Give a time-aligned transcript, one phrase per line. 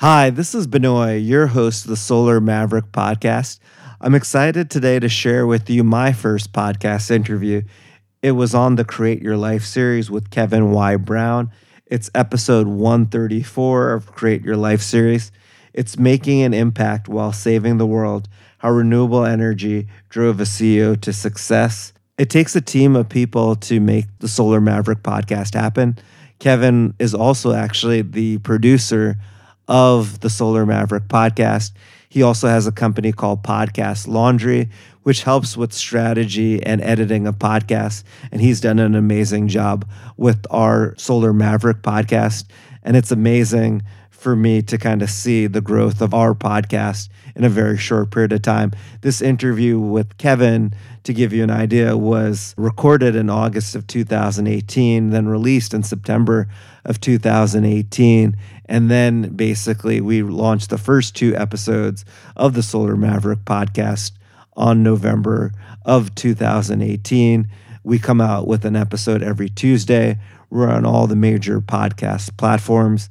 [0.00, 3.60] Hi, this is Benoy, your host of the Solar Maverick podcast.
[3.98, 7.62] I'm excited today to share with you my first podcast interview.
[8.20, 10.96] It was on the Create Your Life series with Kevin Y.
[10.96, 11.50] Brown.
[11.86, 15.32] It's episode 134 of Create Your Life series.
[15.72, 18.28] It's making an impact while saving the world,
[18.58, 21.94] how renewable energy drove a CEO to success.
[22.18, 25.96] It takes a team of people to make the Solar Maverick podcast happen.
[26.38, 29.16] Kevin is also actually the producer
[29.68, 31.72] of the Solar Maverick podcast.
[32.08, 34.70] He also has a company called Podcast Laundry,
[35.02, 38.02] which helps with strategy and editing of podcasts.
[38.32, 39.86] And he's done an amazing job
[40.16, 42.44] with our Solar Maverick podcast.
[42.82, 47.44] And it's amazing for me to kind of see the growth of our podcast in
[47.44, 48.72] a very short period of time.
[49.02, 50.72] This interview with Kevin,
[51.04, 56.48] to give you an idea, was recorded in August of 2018, then released in September
[56.84, 58.36] of 2018.
[58.66, 62.04] And then basically, we launched the first two episodes
[62.36, 64.12] of the Solar Maverick podcast
[64.56, 65.52] on November
[65.84, 67.48] of 2018.
[67.84, 70.18] We come out with an episode every Tuesday.
[70.50, 73.08] We're on all the major podcast platforms.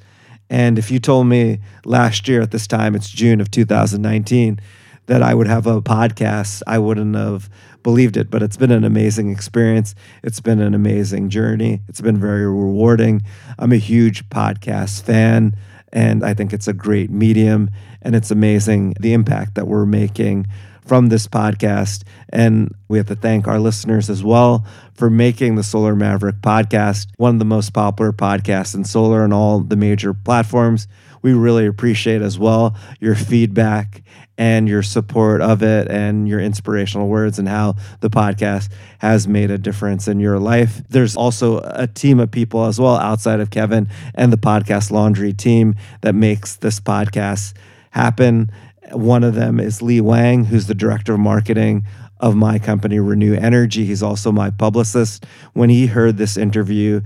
[0.49, 4.59] And if you told me last year at this time, it's June of 2019,
[5.07, 7.49] that I would have a podcast, I wouldn't have
[7.83, 8.29] believed it.
[8.29, 9.95] But it's been an amazing experience.
[10.23, 11.81] It's been an amazing journey.
[11.87, 13.21] It's been very rewarding.
[13.59, 15.55] I'm a huge podcast fan,
[15.93, 17.69] and I think it's a great medium.
[18.01, 20.47] And it's amazing the impact that we're making
[20.85, 22.03] from this podcast.
[22.29, 27.07] And we have to thank our listeners as well for making the Solar Maverick podcast
[27.17, 30.87] one of the most popular podcasts in solar on all the major platforms.
[31.25, 34.03] We really appreciate as well your feedback
[34.37, 39.49] and your support of it and your inspirational words and how the podcast has made
[39.49, 40.83] a difference in your life.
[40.87, 45.33] There's also a team of people as well outside of Kevin and the podcast laundry
[45.33, 47.55] team that makes this podcast
[47.89, 48.51] happen.
[48.91, 51.87] One of them is Lee Wang, who's the director of marketing
[52.19, 53.83] of my company, Reneu Energy.
[53.83, 55.25] He's also my publicist.
[55.53, 57.01] When he heard this interview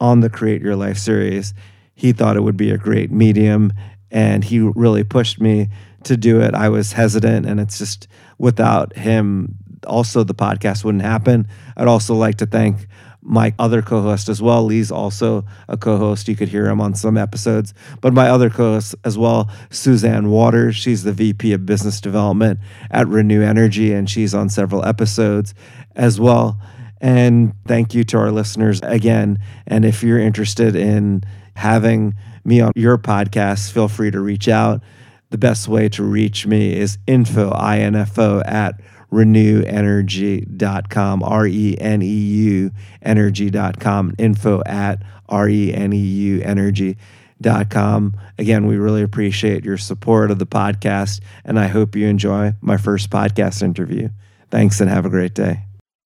[0.00, 1.52] on the Create Your Life series,
[2.00, 3.74] he thought it would be a great medium
[4.10, 5.68] and he really pushed me
[6.04, 6.54] to do it.
[6.54, 9.54] I was hesitant, and it's just without him,
[9.86, 11.46] also the podcast wouldn't happen.
[11.76, 12.88] I'd also like to thank
[13.20, 14.64] my other co-host as well.
[14.64, 16.26] Lee's also a co-host.
[16.26, 17.74] You could hear him on some episodes.
[18.00, 20.74] But my other co-host as well, Suzanne Waters.
[20.74, 22.58] She's the VP of Business Development
[22.90, 25.54] at Reneu Energy, and she's on several episodes
[25.94, 26.58] as well.
[27.02, 29.38] And thank you to our listeners again.
[29.66, 31.24] And if you're interested in
[31.60, 34.82] having me on your podcast, feel free to reach out.
[35.30, 38.80] The best way to reach me is info, I-N-F-O, at
[39.12, 42.70] reneuenergy.com, R-E-N-E-U
[43.02, 48.14] energy.com, info at R-E-N-E-U energy.com.
[48.38, 52.76] Again, we really appreciate your support of the podcast, and I hope you enjoy my
[52.76, 54.10] first podcast interview.
[54.50, 55.69] Thanks and have a great day.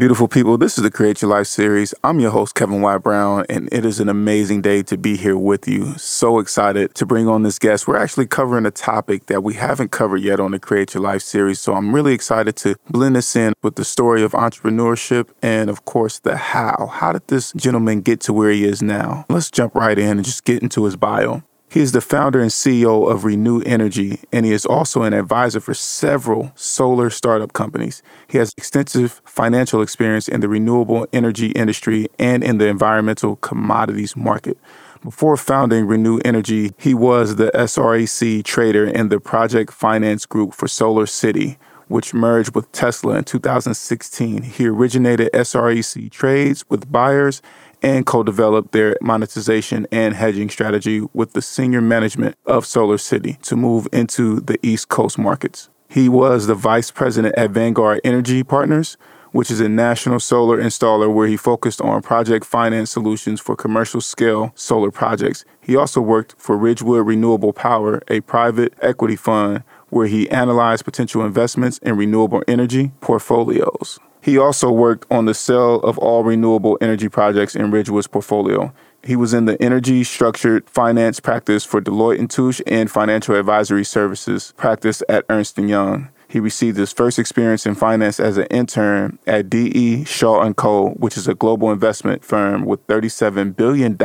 [0.00, 1.92] Beautiful people, this is the Create Your Life series.
[2.02, 2.96] I'm your host, Kevin Y.
[2.96, 5.92] Brown, and it is an amazing day to be here with you.
[5.98, 7.86] So excited to bring on this guest.
[7.86, 11.20] We're actually covering a topic that we haven't covered yet on the Create Your Life
[11.20, 11.60] series.
[11.60, 15.84] So I'm really excited to blend this in with the story of entrepreneurship and, of
[15.84, 16.88] course, the how.
[16.90, 19.26] How did this gentleman get to where he is now?
[19.28, 21.42] Let's jump right in and just get into his bio.
[21.70, 25.60] He is the founder and CEO of Reneu Energy, and he is also an advisor
[25.60, 28.02] for several solar startup companies.
[28.26, 34.16] He has extensive financial experience in the renewable energy industry and in the environmental commodities
[34.16, 34.58] market.
[35.04, 40.66] Before founding Reneu Energy, he was the SREC trader in the project finance group for
[40.66, 41.56] Solar City,
[41.86, 44.42] which merged with Tesla in 2016.
[44.42, 47.40] He originated SREC trades with buyers
[47.82, 53.38] and co developed their monetization and hedging strategy with the senior management of Solar City
[53.42, 55.68] to move into the East Coast markets.
[55.88, 58.96] He was the vice president at Vanguard Energy Partners,
[59.32, 64.00] which is a national solar installer where he focused on project finance solutions for commercial
[64.00, 65.44] scale solar projects.
[65.60, 71.24] He also worked for Ridgewood Renewable Power, a private equity fund where he analyzed potential
[71.24, 73.98] investments in renewable energy portfolios.
[74.22, 78.72] He also worked on the sale of all renewable energy projects in Ridgewood's portfolio.
[79.02, 83.84] He was in the energy structured finance practice for Deloitte and Touche and financial advisory
[83.84, 86.10] services practice at Ernst & Young.
[86.28, 90.04] He received his first experience in finance as an intern at D.E.
[90.04, 93.96] Shaw & Co., which is a global investment firm with $37 billion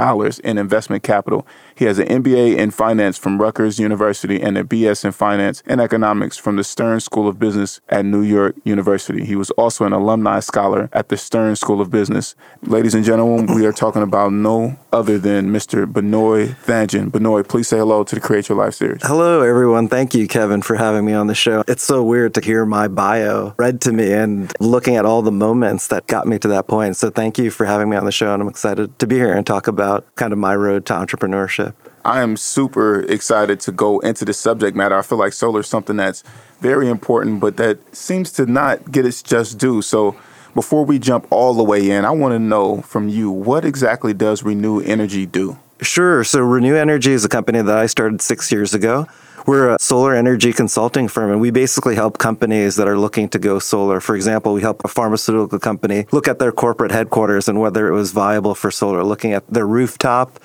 [0.44, 1.45] in investment capital.
[1.77, 5.81] He has an MBA in finance from Rutgers University and a BS in finance and
[5.81, 9.25] economics from the Stern School of Business at New York University.
[9.25, 12.33] He was also an alumni scholar at the Stern School of Business.
[12.63, 15.86] Ladies and gentlemen, we are talking about no other than Mr.
[15.86, 17.12] Benoy Thanjan.
[17.12, 19.01] Benoy, please say hello to the Create Your Life series.
[19.04, 19.89] Hello, everyone.
[19.89, 21.66] Thank you, Kevin, for having me on the show.
[21.68, 25.31] It's so weird to hear my bio read to me and looking at all the
[25.31, 26.95] moments that got me to that point.
[26.95, 28.33] So thank you for having me on the show.
[28.33, 31.64] And I'm excited to be here and talk about kind of my road to entrepreneurship.
[32.05, 34.95] I am super excited to go into the subject matter.
[34.95, 36.23] I feel like solar is something that's
[36.61, 39.81] very important, but that seems to not get its just due.
[39.81, 40.15] So
[40.53, 44.13] before we jump all the way in, I want to know from you what exactly
[44.13, 45.57] does Reneu Energy do?
[45.81, 46.23] Sure.
[46.23, 49.07] So Reneu Energy is a company that I started six years ago.
[49.47, 53.39] We're a solar energy consulting firm, and we basically help companies that are looking to
[53.39, 53.99] go solar.
[53.99, 57.93] For example, we help a pharmaceutical company look at their corporate headquarters and whether it
[57.93, 60.39] was viable for solar, looking at their rooftop,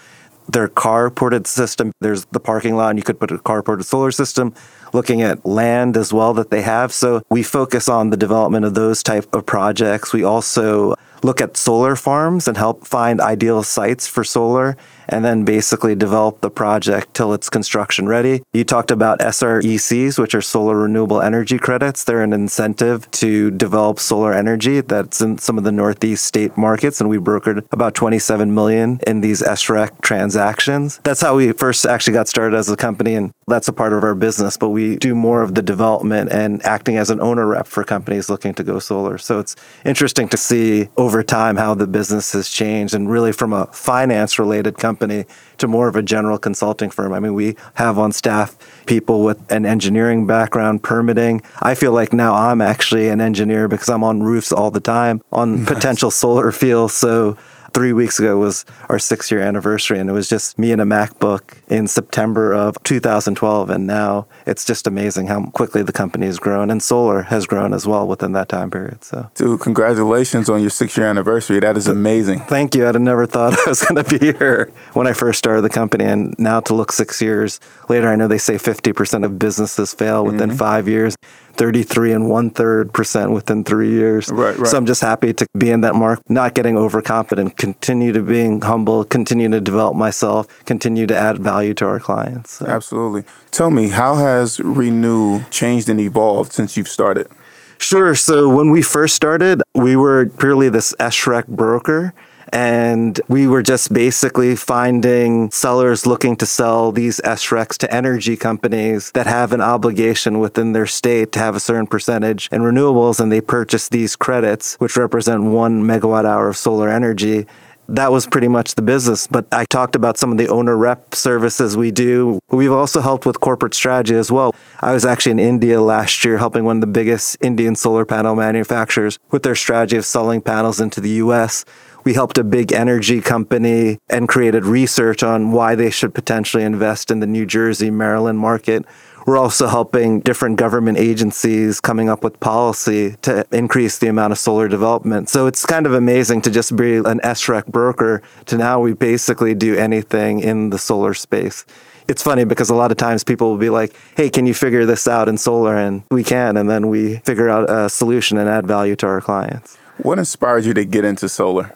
[0.53, 1.93] their carported system.
[2.01, 4.55] There's the parking lot, and you could put a carported solar system.
[4.93, 6.93] Looking at land as well that they have.
[6.93, 10.13] So we focus on the development of those type of projects.
[10.13, 14.77] We also look at solar farms and help find ideal sites for solar
[15.11, 18.43] and then basically develop the project till it's construction ready.
[18.53, 22.05] You talked about SRECs, which are solar renewable energy credits.
[22.05, 27.01] They're an incentive to develop solar energy that's in some of the Northeast state markets,
[27.01, 31.01] and we brokered about 27 million in these SREC transactions.
[31.03, 34.05] That's how we first actually got started as a company, and that's a part of
[34.05, 37.67] our business, but we do more of the development and acting as an owner rep
[37.67, 39.19] for companies looking to go solar.
[39.19, 43.53] So it's interesting to see over time how the business has changed and really from
[43.53, 47.13] a finance related company to more of a general consulting firm.
[47.13, 48.57] I mean, we have on staff
[48.87, 51.43] people with an engineering background, permitting.
[51.61, 55.23] I feel like now I'm actually an engineer because I'm on roofs all the time
[55.33, 55.69] on nice.
[55.69, 56.95] potential solar fields.
[56.95, 57.37] So
[57.73, 60.85] three weeks ago was our six year anniversary, and it was just me and a
[60.85, 63.71] MacBook in September of 2012.
[63.71, 67.73] And now it's just amazing how quickly the company has grown, and solar has grown
[67.73, 69.05] as well within that time period.
[69.05, 71.61] So, dude, congratulations on your six year anniversary.
[71.61, 72.41] That is amazing.
[72.41, 72.87] Thank you.
[72.87, 75.71] I'd have never thought I was going to be here when I first started the
[75.71, 79.95] company, and now to look six years later, I know they say 50% of businesses
[79.95, 80.59] fail within mm-hmm.
[80.59, 81.17] five years.
[81.61, 84.31] 33 and one third percent within three years.
[84.31, 84.67] Right, right.
[84.67, 88.63] So I'm just happy to be in that mark, not getting overconfident, continue to being
[88.63, 92.53] humble, continue to develop myself, continue to add value to our clients.
[92.53, 92.67] So.
[92.67, 93.25] Absolutely.
[93.51, 97.29] Tell me, how has Reneu changed and evolved since you've started?
[97.77, 98.15] Sure.
[98.15, 102.15] So when we first started, we were purely this SREC broker.
[102.53, 109.13] And we were just basically finding sellers looking to sell these SRECs to energy companies
[109.13, 113.21] that have an obligation within their state to have a certain percentage in renewables.
[113.21, 117.47] And they purchase these credits, which represent one megawatt hour of solar energy
[117.91, 119.27] that was pretty much the business.
[119.27, 122.39] But I talked about some of the owner rep services we do.
[122.49, 124.55] We've also helped with corporate strategy as well.
[124.81, 128.37] I was actually in India last year helping one of the biggest Indian solar panel
[128.37, 131.65] manufacturers with their strategy of selling panels into the US.
[132.05, 137.11] We helped a big energy company and created research on why they should potentially invest
[137.11, 138.85] in the New Jersey, Maryland market.
[139.27, 144.39] We're also helping different government agencies coming up with policy to increase the amount of
[144.39, 145.29] solar development.
[145.29, 149.55] So it's kind of amazing to just be an SREC broker to now we basically
[149.55, 151.65] do anything in the solar space
[152.09, 154.85] it's funny because a lot of times people will be like, hey, can you figure
[154.85, 155.77] this out in solar?
[155.77, 156.57] And we can.
[156.57, 159.77] And then we figure out a solution and add value to our clients.
[159.99, 161.73] What inspired you to get into solar?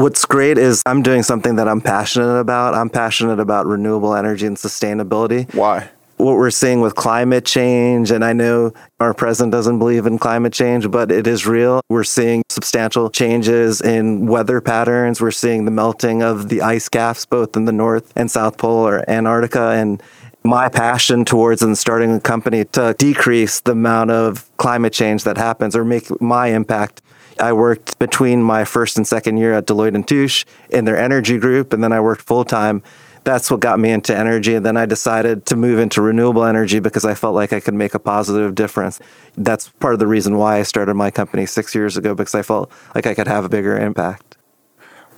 [0.00, 2.72] What's great is I'm doing something that I'm passionate about.
[2.72, 5.52] I'm passionate about renewable energy and sustainability.
[5.52, 5.90] Why?
[6.16, 10.54] What we're seeing with climate change, and I know our president doesn't believe in climate
[10.54, 11.82] change, but it is real.
[11.90, 15.20] We're seeing substantial changes in weather patterns.
[15.20, 18.88] We're seeing the melting of the ice caps, both in the North and South Pole
[18.88, 19.72] or Antarctica.
[19.72, 20.02] And
[20.42, 25.36] my passion towards and starting a company to decrease the amount of climate change that
[25.36, 27.02] happens or make my impact
[27.38, 31.38] I worked between my first and second year at Deloitte and Touche in their energy
[31.38, 32.82] group, and then I worked full time
[33.24, 34.54] that's what got me into energy.
[34.54, 37.74] And then I decided to move into renewable energy because I felt like I could
[37.74, 39.00] make a positive difference.
[39.36, 42.42] That's part of the reason why I started my company six years ago because I
[42.42, 44.36] felt like I could have a bigger impact.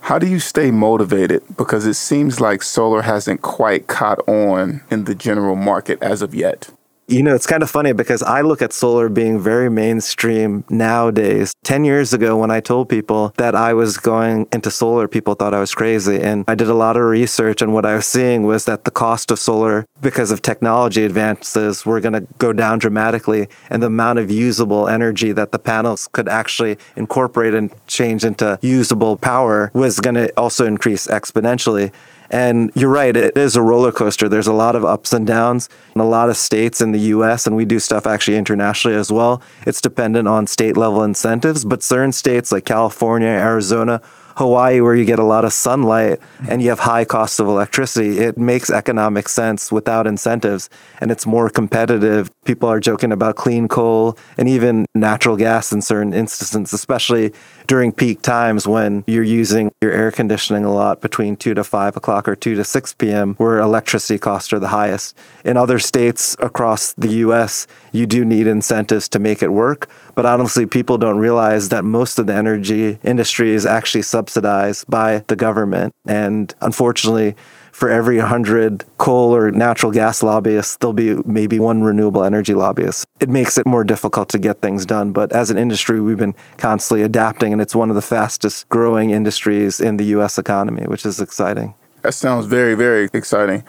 [0.01, 1.43] How do you stay motivated?
[1.55, 6.35] Because it seems like solar hasn't quite caught on in the general market as of
[6.35, 6.69] yet.
[7.07, 11.53] You know, it's kind of funny because I look at solar being very mainstream nowadays.
[11.65, 15.53] 10 years ago, when I told people that I was going into solar, people thought
[15.53, 16.21] I was crazy.
[16.21, 18.91] And I did a lot of research, and what I was seeing was that the
[18.91, 23.49] cost of solar, because of technology advances, were going to go down dramatically.
[23.69, 28.57] And the amount of usable energy that the panels could actually incorporate and change into
[28.61, 31.91] usable power was going to also increase exponentially.
[32.33, 34.27] And you're right, it is a roller coaster.
[34.27, 37.45] There's a lot of ups and downs in a lot of states in the US,
[37.45, 39.39] and we do stuff actually internationally as well.
[39.67, 44.01] It's dependent on state level incentives, but certain states like California, Arizona,
[44.35, 48.19] Hawaii, where you get a lot of sunlight and you have high costs of electricity,
[48.19, 52.31] it makes economic sense without incentives and it's more competitive.
[52.45, 57.33] People are joking about clean coal and even natural gas in certain instances, especially
[57.67, 61.97] during peak times when you're using your air conditioning a lot between 2 to 5
[61.97, 65.17] o'clock or 2 to 6 p.m., where electricity costs are the highest.
[65.45, 69.89] In other states across the US, you do need incentives to make it work.
[70.15, 75.23] But honestly, people don't realize that most of the energy industry is actually subsidized by
[75.27, 75.93] the government.
[76.05, 77.35] And unfortunately,
[77.71, 83.05] for every 100 coal or natural gas lobbyists, there'll be maybe one renewable energy lobbyist.
[83.19, 85.11] It makes it more difficult to get things done.
[85.11, 89.09] But as an industry, we've been constantly adapting, and it's one of the fastest growing
[89.09, 91.73] industries in the US economy, which is exciting.
[92.03, 93.63] That sounds very, very exciting.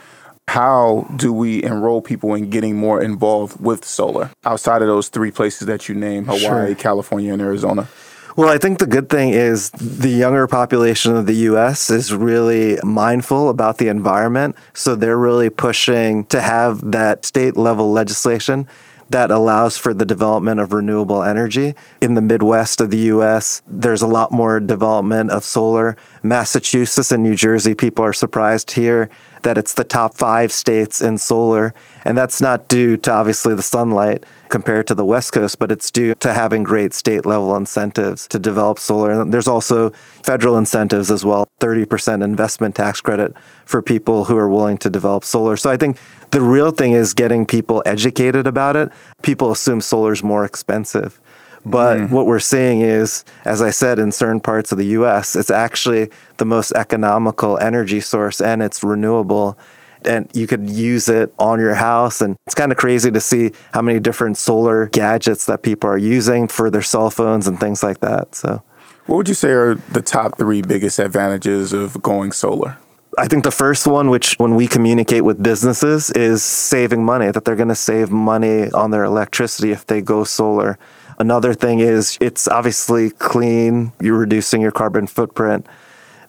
[0.48, 5.30] How do we enroll people in getting more involved with solar outside of those three
[5.30, 6.74] places that you named Hawaii, Sure.
[6.74, 7.88] California, and Arizona?
[8.36, 12.78] Well, I think the good thing is the younger population of the US is really
[12.82, 14.56] mindful about the environment.
[14.74, 18.66] So they're really pushing to have that state level legislation
[19.10, 21.74] that allows for the development of renewable energy.
[22.00, 25.96] In the Midwest of the US, there's a lot more development of solar.
[26.22, 29.10] Massachusetts and New Jersey, people are surprised here
[29.44, 31.72] that it's the top five states in solar.
[32.04, 35.90] And that's not due to obviously the sunlight compared to the West Coast, but it's
[35.90, 39.10] due to having great state level incentives to develop solar.
[39.12, 39.90] And there's also
[40.22, 43.34] federal incentives as well 30% investment tax credit
[43.64, 45.56] for people who are willing to develop solar.
[45.56, 45.98] So I think
[46.30, 48.90] the real thing is getting people educated about it.
[49.22, 51.20] People assume solar is more expensive.
[51.66, 52.14] But mm-hmm.
[52.14, 56.10] what we're seeing is, as I said, in certain parts of the US, it's actually
[56.36, 59.58] the most economical energy source and it's renewable.
[60.04, 62.20] And you could use it on your house.
[62.20, 65.96] And it's kind of crazy to see how many different solar gadgets that people are
[65.96, 68.34] using for their cell phones and things like that.
[68.34, 68.62] So
[69.06, 72.76] What would you say are the top three biggest advantages of going solar?
[73.16, 77.44] I think the first one, which when we communicate with businesses, is saving money, that
[77.44, 80.78] they're going to save money on their electricity if they go solar.
[81.18, 85.66] Another thing is it's obviously clean, you're reducing your carbon footprint.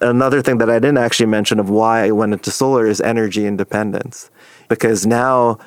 [0.01, 3.45] Another thing that I didn't actually mention of why I went into solar is energy
[3.45, 4.29] independence.
[4.67, 5.57] Because now,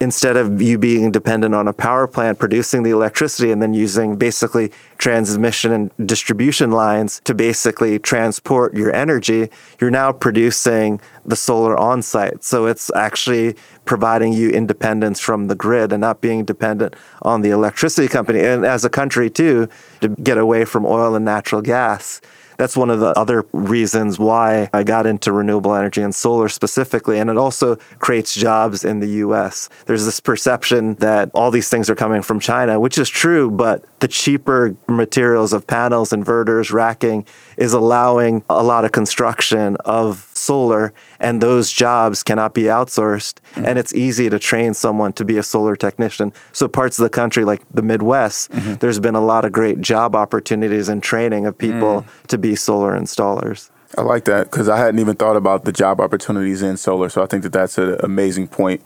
[0.00, 4.16] instead of you being dependent on a power plant producing the electricity and then using
[4.16, 9.48] basically transmission and distribution lines to basically transport your energy,
[9.80, 12.44] you're now producing the solar on site.
[12.44, 13.56] So it's actually
[13.88, 18.40] providing you independence from the grid and not being dependent on the electricity company.
[18.40, 19.66] And as a country, too,
[20.02, 22.20] to get away from oil and natural gas
[22.58, 27.20] that's one of the other reasons why I got into renewable energy and solar specifically.
[27.20, 29.68] And it also creates jobs in the US.
[29.86, 33.84] There's this perception that all these things are coming from China, which is true, but
[34.00, 37.24] the cheaper materials of panels, inverters, racking
[37.58, 43.34] is allowing a lot of construction of solar and those jobs cannot be outsourced.
[43.54, 43.66] Mm-hmm.
[43.66, 46.32] And it's easy to train someone to be a solar technician.
[46.52, 48.74] So parts of the country like the midwest mm-hmm.
[48.74, 52.26] there's been a lot of great job opportunities and training of people mm.
[52.28, 53.70] to be solar installers.
[53.96, 57.08] I like that because I hadn't even thought about the job opportunities in solar.
[57.08, 58.82] So I think that that's an amazing point.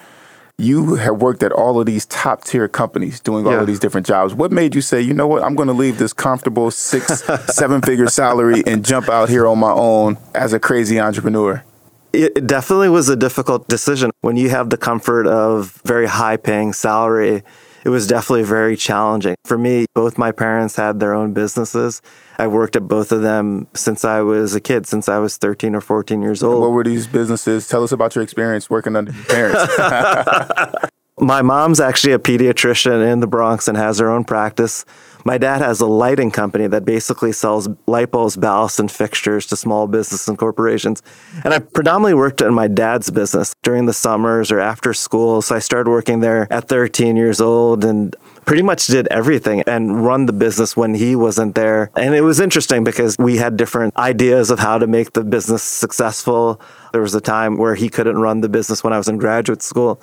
[0.58, 3.60] You have worked at all of these top tier companies doing all Yeah.
[3.60, 4.34] of these different jobs.
[4.34, 7.80] What made you say, you know what, I'm going to leave this comfortable six, seven
[7.82, 11.64] figure salary and jump out here on my own as a crazy entrepreneur?
[12.12, 16.36] it it definitely was a difficult decision when you have the comfort of very high
[16.36, 17.42] paying salary
[17.84, 22.00] it was definitely very challenging for me both my parents had their own businesses
[22.38, 25.74] i worked at both of them since i was a kid since i was 13
[25.74, 27.68] or 14 years old What were these businesses?
[27.68, 29.72] Tell us about your experience working under your parents.
[31.20, 34.84] My mom's actually a pediatrician in the Bronx and has her own practice.
[35.24, 39.56] My dad has a lighting company that basically sells light bulbs, ballasts, and fixtures to
[39.56, 41.02] small business and corporations.
[41.44, 45.42] And I predominantly worked in my dad's business during the summers or after school.
[45.42, 50.04] So I started working there at 13 years old and pretty much did everything and
[50.04, 51.90] run the business when he wasn't there.
[51.96, 55.62] And it was interesting because we had different ideas of how to make the business
[55.62, 56.60] successful.
[56.92, 59.62] There was a time where he couldn't run the business when I was in graduate
[59.62, 60.00] school.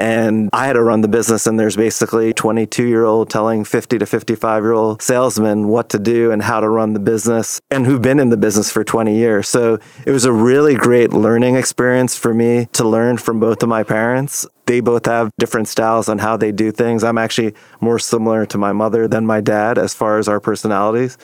[0.00, 3.98] And I had to run the business, and there's basically 22 year old telling 50
[3.98, 7.84] to 55 year old salesmen what to do and how to run the business and
[7.84, 9.46] who've been in the business for 20 years.
[9.46, 13.68] So it was a really great learning experience for me to learn from both of
[13.68, 14.46] my parents.
[14.64, 17.04] They both have different styles on how they do things.
[17.04, 21.18] I'm actually more similar to my mother than my dad as far as our personalities.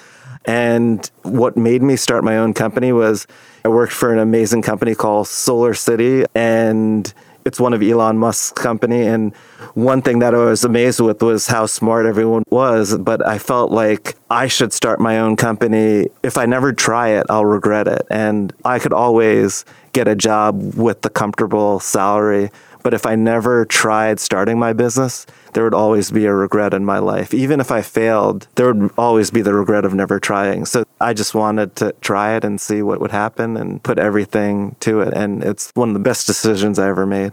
[0.45, 3.26] And what made me start my own company was
[3.64, 7.12] I worked for an amazing company called Solar City and
[7.47, 9.07] it's one of Elon Musk's company.
[9.07, 9.35] And
[9.75, 12.99] one thing that I was amazed with was how smart everyone was.
[12.99, 16.09] But I felt like I should start my own company.
[16.25, 18.03] If I never try it, I'll regret it.
[18.11, 22.50] And I could always get a job with the comfortable salary.
[22.83, 26.84] But if I never tried starting my business, there would always be a regret in
[26.84, 27.32] my life.
[27.32, 30.66] Even if I failed, there would always be the regret of never trying.
[30.66, 34.76] So I just wanted to try it and see what would happen and put everything
[34.80, 35.14] to it.
[35.14, 37.32] And it's one of the best decisions I ever made.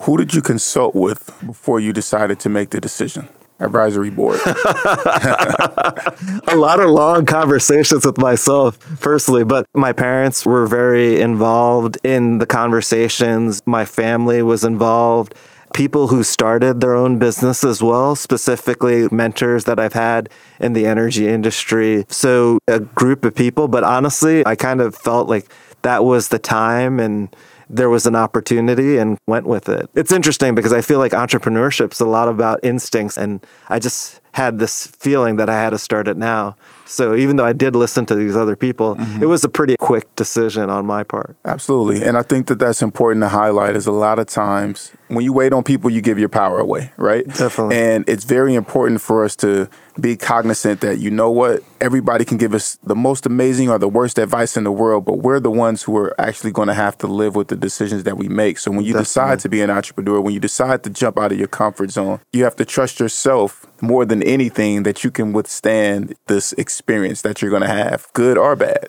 [0.00, 3.28] Who did you consult with before you decided to make the decision?
[3.60, 4.40] Advisory board.
[4.46, 12.38] a lot of long conversations with myself personally, but my parents were very involved in
[12.38, 13.62] the conversations.
[13.64, 15.36] My family was involved.
[15.74, 20.86] People who started their own business as well, specifically mentors that I've had in the
[20.86, 22.04] energy industry.
[22.08, 25.50] So, a group of people, but honestly, I kind of felt like
[25.82, 27.34] that was the time and
[27.68, 29.88] there was an opportunity and went with it.
[29.94, 34.58] It's interesting because I feel like entrepreneurship's a lot about instincts and I just had
[34.58, 36.56] this feeling that I had to start it now.
[36.86, 39.22] So even though I did listen to these other people, mm-hmm.
[39.22, 41.36] it was a pretty quick decision on my part.
[41.44, 42.04] Absolutely.
[42.04, 45.32] And I think that that's important to highlight is a lot of times when you
[45.32, 47.26] wait on people, you give your power away, right?
[47.26, 47.76] Definitely.
[47.76, 49.68] And it's very important for us to
[50.00, 53.88] be cognizant that you know what everybody can give us the most amazing or the
[53.88, 56.96] worst advice in the world but we're the ones who are actually going to have
[56.96, 59.02] to live with the decisions that we make so when you Definitely.
[59.02, 62.20] decide to be an entrepreneur when you decide to jump out of your comfort zone
[62.32, 67.40] you have to trust yourself more than anything that you can withstand this experience that
[67.40, 68.88] you're going to have good or bad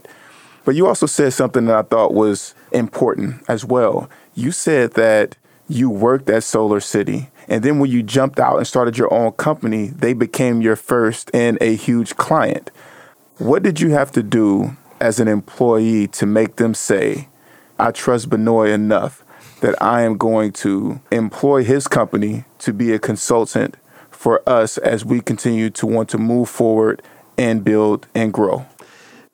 [0.64, 5.36] but you also said something that i thought was important as well you said that
[5.68, 9.34] you worked at solar city and then when you jumped out and started your own
[9.34, 12.72] company, they became your first and a huge client.
[13.40, 17.28] What did you have to do as an employee to make them say,
[17.78, 19.24] I trust Benoy enough
[19.60, 23.76] that I am going to employ his company to be a consultant
[24.22, 27.02] for us as we continue to want to move forward
[27.38, 28.66] and build and grow?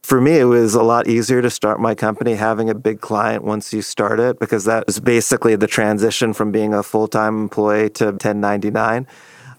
[0.08, 3.44] for me, it was a lot easier to start my company having a big client
[3.44, 7.42] once you start it because that was basically the transition from being a full time
[7.42, 9.06] employee to 1099.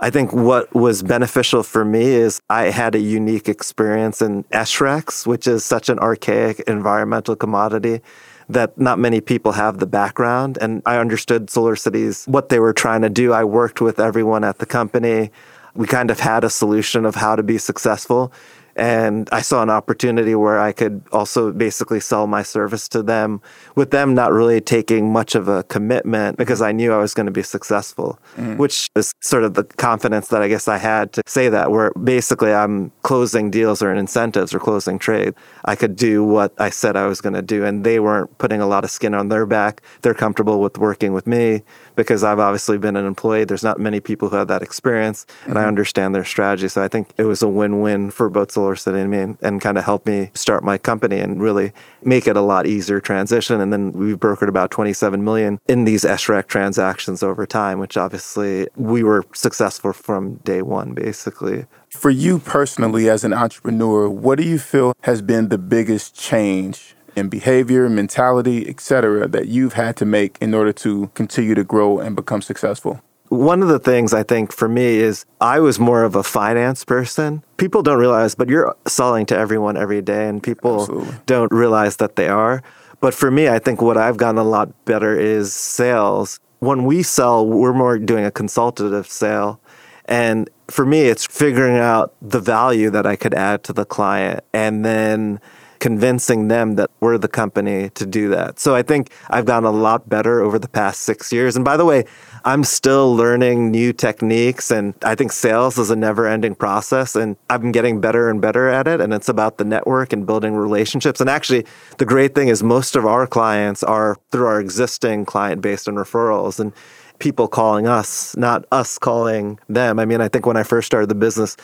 [0.01, 5.27] I think what was beneficial for me is I had a unique experience in SRECs,
[5.27, 8.01] which is such an archaic environmental commodity
[8.49, 10.59] that not many people have the background.
[10.61, 13.33] And I understood Solar Cities, what they were trying to do.
[13.33, 15.31] I worked with everyone at the company.
[15.75, 18.33] We kind of had a solution of how to be successful.
[18.79, 23.43] And I saw an opportunity where I could also basically sell my service to them
[23.75, 27.27] with them not really taking much of a commitment because I knew I was going
[27.27, 28.57] to be successful, mm.
[28.57, 31.91] which is sort of the confidence that I guess I had to say that, where
[31.93, 35.35] basically I'm closing deals or incentives or closing trade.
[35.65, 37.65] I could do what I said I was going to do.
[37.65, 39.83] And they weren't putting a lot of skin on their back.
[40.03, 41.63] They're comfortable with working with me
[41.99, 43.43] because I've obviously been an employee.
[43.43, 45.59] There's not many people who have that experience, and mm-hmm.
[45.59, 46.69] I understand their strategy.
[46.69, 49.61] So I think it was a win-win for both Solar City and me, and, and
[49.61, 51.73] kind of helped me start my company and really
[52.05, 53.61] make it a lot easier transition.
[53.61, 58.69] And then we've brokered about 27 million in these SREC transactions over time, which obviously
[58.77, 61.67] we were successful from day one, basically.
[61.91, 66.95] For you personally, as an entrepreneur, what do you feel has been the biggest change
[67.19, 71.99] in behavior, mentality, etc., that you've had to make in order to continue to grow
[71.99, 73.01] and become successful?
[73.29, 76.85] One of the things I think for me is I was more of a finance
[76.85, 77.43] person.
[77.59, 81.15] People don't realize, but you're selling to everyone every day, and people Absolutely.
[81.27, 82.63] don't realize that they are.
[83.01, 86.41] But for me, I think what I've gotten a lot better is sales.
[86.61, 89.61] When we sell, we're more doing a consultative sale.
[90.07, 94.43] And for me, it's figuring out the value that I could add to the client
[94.53, 95.39] and then
[95.81, 98.59] convincing them that we're the company to do that.
[98.59, 101.57] So I think I've gotten a lot better over the past six years.
[101.57, 102.05] And by the way,
[102.45, 107.15] I'm still learning new techniques, and I think sales is a never ending process.
[107.15, 109.01] And I've been getting better and better at it.
[109.01, 111.21] And it's about the network and building relationships.
[111.21, 111.67] And actually,
[111.99, 115.97] the great thing is most of our clients are through our existing client base and
[115.97, 116.61] referrals.
[116.61, 116.73] And
[117.19, 119.99] people calling us, not us calling them.
[119.99, 121.57] I mean, I think when I first started the business,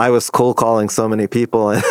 [0.00, 1.84] I was cold calling so many people and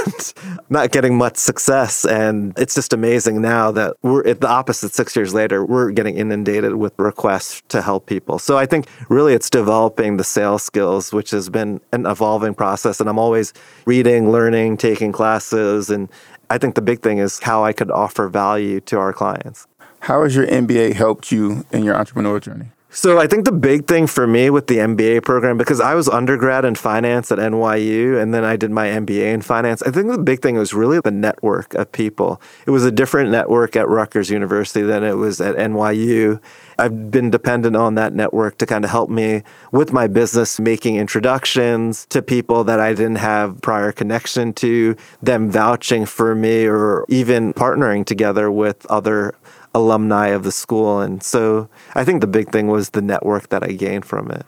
[0.67, 2.06] not getting much success.
[2.06, 6.17] And it's just amazing now that we're at the opposite six years later, we're getting
[6.17, 8.39] inundated with requests to help people.
[8.39, 13.00] So I think really it's developing the sales skills, which has been an evolving process.
[13.00, 13.54] And I'm always
[13.86, 15.91] reading, learning, taking classes.
[15.91, 16.10] And
[16.50, 19.67] I think the big thing is how I could offer value to our clients.
[20.00, 22.72] How has your MBA helped you in your entrepreneur journey?
[22.91, 26.10] So I think the big thing for me with the MBA program, because I was
[26.10, 30.10] undergrad in finance at NYU and then I did my MBA in finance, I think
[30.10, 32.41] the big thing was really the network of people.
[32.65, 36.41] It was a different network at Rutgers University than it was at NYU.
[36.80, 40.95] I've been dependent on that network to kind of help me with my business, making
[40.95, 47.06] introductions to people that I didn't have prior connection to, them vouching for me, or
[47.08, 49.36] even partnering together with other
[49.73, 50.99] alumni of the school.
[50.99, 54.45] And so I think the big thing was the network that I gained from it.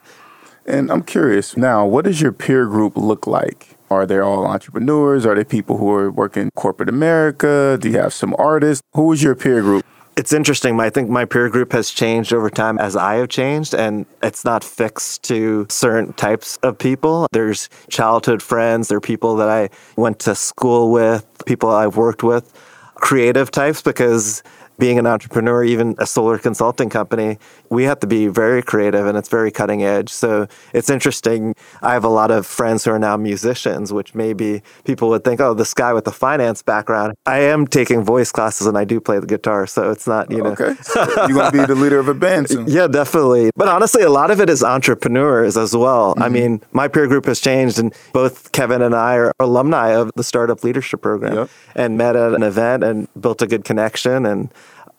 [0.66, 3.76] And I'm curious now, what does your peer group look like?
[3.90, 5.26] Are they all entrepreneurs?
[5.26, 7.76] Are they people who are working corporate America?
[7.80, 8.82] Do you have some artists?
[8.94, 9.84] Who is your peer group?
[10.14, 10.78] It's interesting.
[10.78, 14.44] I think my peer group has changed over time as I have changed, and it's
[14.44, 17.26] not fixed to certain types of people.
[17.32, 22.22] There's childhood friends, there are people that I went to school with, people I've worked
[22.22, 22.52] with,
[22.96, 24.42] creative types, because
[24.82, 27.38] being an entrepreneur, even a solar consulting company,
[27.70, 30.08] we have to be very creative and it's very cutting edge.
[30.08, 31.54] So it's interesting.
[31.82, 35.40] I have a lot of friends who are now musicians, which maybe people would think,
[35.40, 37.14] oh, this guy with the finance background.
[37.26, 39.68] I am taking voice classes and I do play the guitar.
[39.68, 40.50] So it's not, you know.
[40.50, 40.74] Okay.
[40.82, 42.66] So you're going to be the leader of a band soon.
[42.68, 43.52] yeah, definitely.
[43.54, 46.14] But honestly, a lot of it is entrepreneurs as well.
[46.14, 46.22] Mm-hmm.
[46.24, 50.10] I mean, my peer group has changed and both Kevin and I are alumni of
[50.16, 51.50] the Startup Leadership Program yep.
[51.76, 54.52] and met at an event and built a good connection and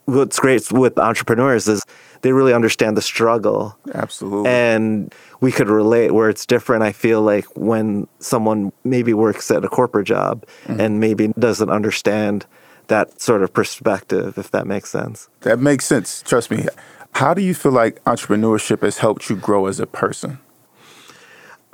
[0.06, 1.84] what's great with entrepreneurs is
[2.22, 3.78] they really understand the struggle.
[3.94, 4.50] Absolutely.
[4.50, 6.84] And we could relate where it's different.
[6.84, 10.80] I feel like when someone maybe works at a corporate job mm-hmm.
[10.80, 12.46] and maybe doesn't understand
[12.88, 15.30] that sort of perspective, if that makes sense.
[15.42, 16.22] That makes sense.
[16.22, 16.66] Trust me.
[17.14, 20.40] How do you feel like entrepreneurship has helped you grow as a person?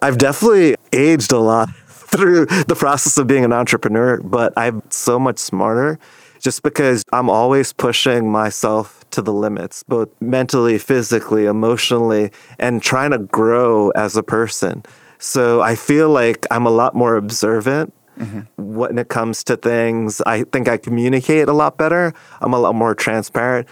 [0.02, 5.20] I've definitely aged a lot through the process of being an entrepreneur, but I'm so
[5.20, 6.00] much smarter
[6.40, 13.12] just because I'm always pushing myself to the limits, both mentally, physically, emotionally, and trying
[13.12, 14.84] to grow as a person.
[15.20, 18.42] So I feel like I'm a lot more observant mm-hmm.
[18.58, 20.22] when it comes to things.
[20.22, 22.14] I think I communicate a lot better.
[22.42, 23.68] I'm a lot more transparent.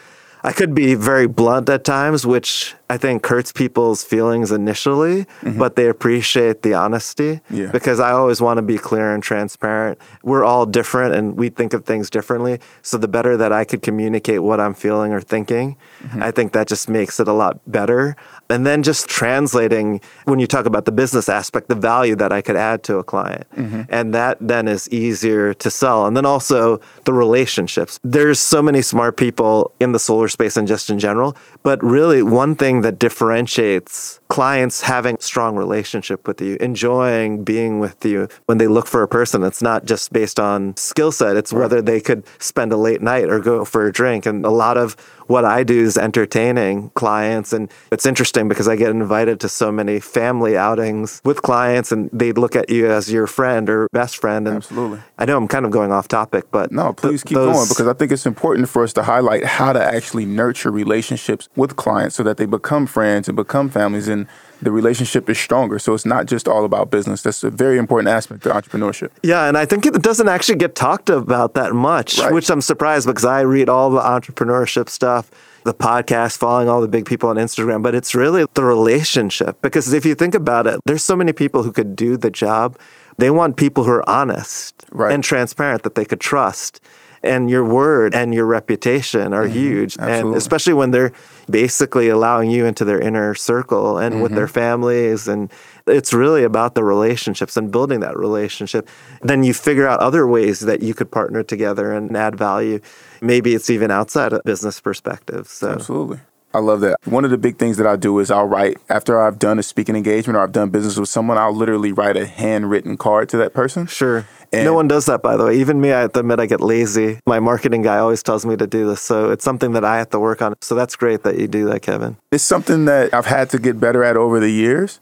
[0.47, 5.59] I could be very blunt at times, which I think hurts people's feelings initially, mm-hmm.
[5.59, 7.69] but they appreciate the honesty yeah.
[7.69, 9.99] because I always want to be clear and transparent.
[10.23, 12.61] We're all different and we think of things differently.
[12.81, 16.23] So the better that I could communicate what I'm feeling or thinking, mm-hmm.
[16.23, 18.15] I think that just makes it a lot better.
[18.49, 22.41] And then just translating when you talk about the business aspect, the value that I
[22.41, 23.45] could add to a client.
[23.55, 23.81] Mm-hmm.
[23.89, 26.05] And that then is easier to sell.
[26.05, 27.99] And then also the relationships.
[28.03, 31.35] There's so many smart people in the solar space and just in general.
[31.67, 38.03] But really, one thing that differentiates clients having strong relationship with you, enjoying being with
[38.05, 39.43] you when they look for a person.
[39.43, 41.37] It's not just based on skill set.
[41.37, 44.25] It's whether they could spend a late night or go for a drink.
[44.25, 44.93] And a lot of
[45.27, 47.53] what I do is entertaining clients.
[47.53, 52.09] And it's interesting because I get invited to so many family outings with clients and
[52.11, 54.47] they look at you as your friend or best friend.
[54.47, 54.99] And Absolutely.
[55.17, 57.55] I know I'm kind of going off topic, but no, please th- keep those...
[57.55, 61.49] going because I think it's important for us to highlight how to actually nurture relationships
[61.57, 64.07] with clients so that they become friends and become families.
[64.07, 64.27] And
[64.61, 65.79] the relationship is stronger.
[65.79, 67.21] So it's not just all about business.
[67.21, 69.09] That's a very important aspect of entrepreneurship.
[69.23, 72.33] Yeah, and I think it doesn't actually get talked about that much, right.
[72.33, 75.29] which I'm surprised because I read all the entrepreneurship stuff,
[75.63, 79.61] the podcast, following all the big people on Instagram, but it's really the relationship.
[79.61, 82.77] Because if you think about it, there's so many people who could do the job.
[83.17, 85.11] They want people who are honest right.
[85.11, 86.79] and transparent that they could trust
[87.23, 89.53] and your word and your reputation are mm-hmm.
[89.53, 89.97] huge.
[89.97, 90.27] Absolutely.
[90.29, 91.11] And especially when they're
[91.49, 94.23] basically allowing you into their inner circle and mm-hmm.
[94.23, 95.27] with their families.
[95.27, 95.51] And
[95.85, 98.87] it's really about the relationships and building that relationship.
[99.21, 102.79] Then you figure out other ways that you could partner together and add value.
[103.21, 105.47] Maybe it's even outside a business perspective.
[105.47, 105.71] So.
[105.71, 106.19] Absolutely.
[106.53, 106.97] I love that.
[107.05, 109.63] One of the big things that I do is I'll write after I've done a
[109.63, 113.37] speaking engagement or I've done business with someone, I'll literally write a handwritten card to
[113.37, 113.85] that person.
[113.85, 114.25] Sure.
[114.53, 115.57] And no one does that, by the way.
[115.59, 117.19] Even me, I admit, I get lazy.
[117.25, 119.01] My marketing guy always tells me to do this.
[119.01, 120.55] So it's something that I have to work on.
[120.61, 122.17] So that's great that you do that, Kevin.
[122.31, 124.99] It's something that I've had to get better at over the years.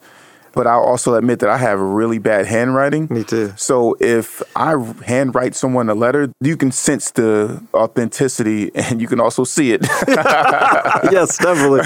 [0.54, 3.08] But I'll also admit that I have really bad handwriting.
[3.10, 3.52] Me too.
[3.58, 9.20] So if I handwrite someone a letter, you can sense the authenticity and you can
[9.20, 9.82] also see it.
[11.12, 11.82] yes, definitely.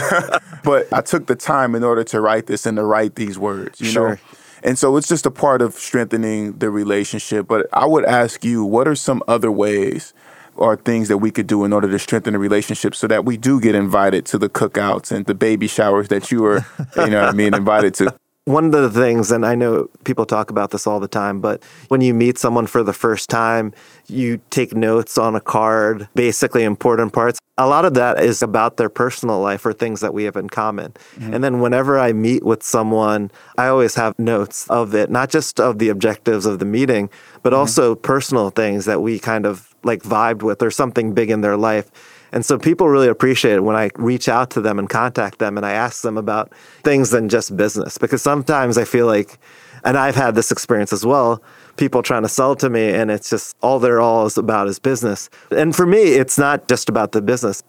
[0.63, 3.82] but I took the time in order to write this and to write these words,
[3.82, 4.10] you Sure.
[4.12, 4.17] know?
[4.63, 7.48] And so it's just a part of strengthening the relationship.
[7.48, 10.13] But I would ask you, what are some other ways
[10.56, 13.38] or things that we could do in order to strengthen the relationship so that we
[13.38, 16.65] do get invited to the cookouts and the baby showers that you are,
[16.98, 18.13] you know I mean, invited to?
[18.50, 21.62] One of the things, and I know people talk about this all the time, but
[21.90, 23.76] when you meet someone for the first time,
[24.08, 27.38] you take notes on a card, basically important parts.
[27.60, 30.50] A lot of that is about their personal life or things that we have in
[30.50, 30.94] common.
[31.18, 31.34] Mm-hmm.
[31.36, 35.60] And then whenever I meet with someone, I always have notes of it, not just
[35.60, 37.12] of the objectives of the meeting,
[37.44, 37.60] but mm-hmm.
[37.60, 41.56] also personal things that we kind of like vibed with or something big in their
[41.56, 41.92] life.
[42.32, 45.58] And so people really appreciate it when I reach out to them and contact them
[45.58, 47.98] and I ask them about things than just business.
[47.98, 49.39] Because sometimes I feel like,
[49.84, 51.42] and I've had this experience as well,
[51.78, 54.80] people trying to sell to me and it's just all they're all is about is
[54.80, 55.30] business.
[55.50, 57.63] And for me, it's not just about the business.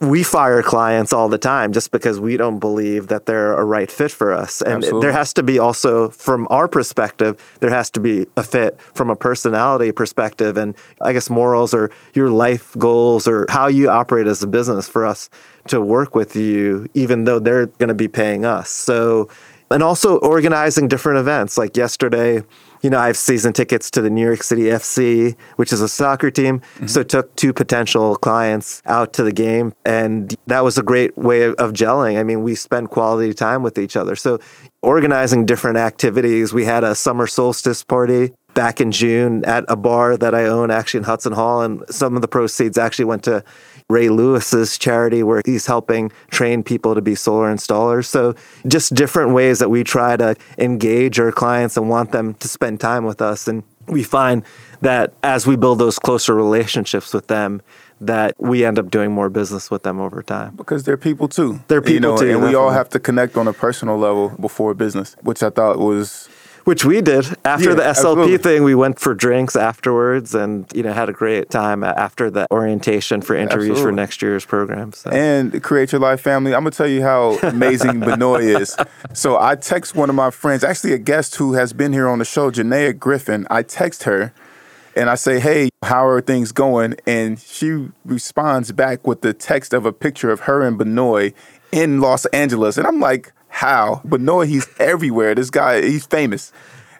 [0.00, 3.90] We fire clients all the time just because we don't believe that they're a right
[3.90, 4.60] fit for us.
[4.60, 5.00] And Absolutely.
[5.00, 9.08] there has to be also, from our perspective, there has to be a fit from
[9.08, 14.26] a personality perspective and I guess morals or your life goals or how you operate
[14.26, 15.30] as a business for us
[15.68, 18.70] to work with you, even though they're going to be paying us.
[18.70, 19.28] So,
[19.70, 21.56] and also organizing different events.
[21.58, 22.42] Like yesterday,
[22.82, 25.88] you know, I have season tickets to the New York City FC, which is a
[25.88, 26.60] soccer team.
[26.60, 26.86] Mm-hmm.
[26.86, 29.72] So took two potential clients out to the game.
[29.84, 32.18] And that was a great way of, of gelling.
[32.18, 34.16] I mean, we spent quality time with each other.
[34.16, 34.38] So
[34.82, 36.52] organizing different activities.
[36.52, 40.70] We had a summer solstice party back in June at a bar that I own
[40.70, 41.62] actually in Hudson Hall.
[41.62, 43.42] And some of the proceeds actually went to
[43.90, 48.06] Ray Lewis's charity where he's helping train people to be solar installers.
[48.06, 48.34] So
[48.66, 52.80] just different ways that we try to engage our clients and want them to spend
[52.80, 53.46] time with us.
[53.46, 54.42] And we find
[54.80, 57.60] that as we build those closer relationships with them,
[58.00, 60.56] that we end up doing more business with them over time.
[60.56, 61.60] Because they're people too.
[61.68, 64.30] They're you people know, too, And we all have to connect on a personal level
[64.30, 66.28] before business, which I thought was
[66.64, 68.38] Which we did after Yeah, the SLP absolutely.
[68.38, 68.62] thing.
[68.64, 73.20] We went for drinks afterwards, and you know had a great time after the orientation
[73.20, 74.92] for interviews for next year's program.
[74.92, 75.10] So.
[75.10, 76.54] and create your life family.
[76.54, 78.76] I'm gonna tell you how amazing Benoy is.
[79.12, 82.18] So I text one of my friends, actually a guest who has been here on
[82.18, 83.46] the show, Janaea Griffin.
[83.50, 84.32] I text her
[84.96, 89.74] and I say, "Hey, how are things going?" And she responds back with the text
[89.74, 91.32] of a picture of her and Benoy
[91.72, 94.00] in Los Angeles, and I'm like, "How?
[94.04, 94.46] but Benoy?
[94.46, 95.34] He's everywhere.
[95.34, 96.52] This guy, he's famous."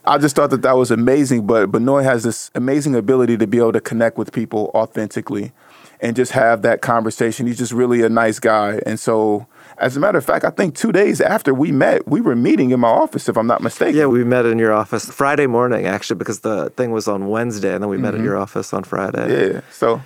[0.07, 1.47] I just thought that that was amazing.
[1.47, 5.53] But Benoy has this amazing ability to be able to connect with people authentically
[6.01, 7.47] and just have that conversation.
[7.47, 8.81] He's just really a nice guy.
[8.85, 9.47] And so,
[9.79, 12.71] as a matter of fact, I think two days after we met, we were meeting
[12.71, 13.97] in my office, if I'm not mistaken.
[13.97, 17.73] Yeah, we met in your office Friday morning, actually, because the thing was on Wednesday,
[17.73, 18.27] and then we met in mm-hmm.
[18.27, 19.53] your office on Friday.
[19.55, 19.61] Yeah.
[19.71, 20.03] So,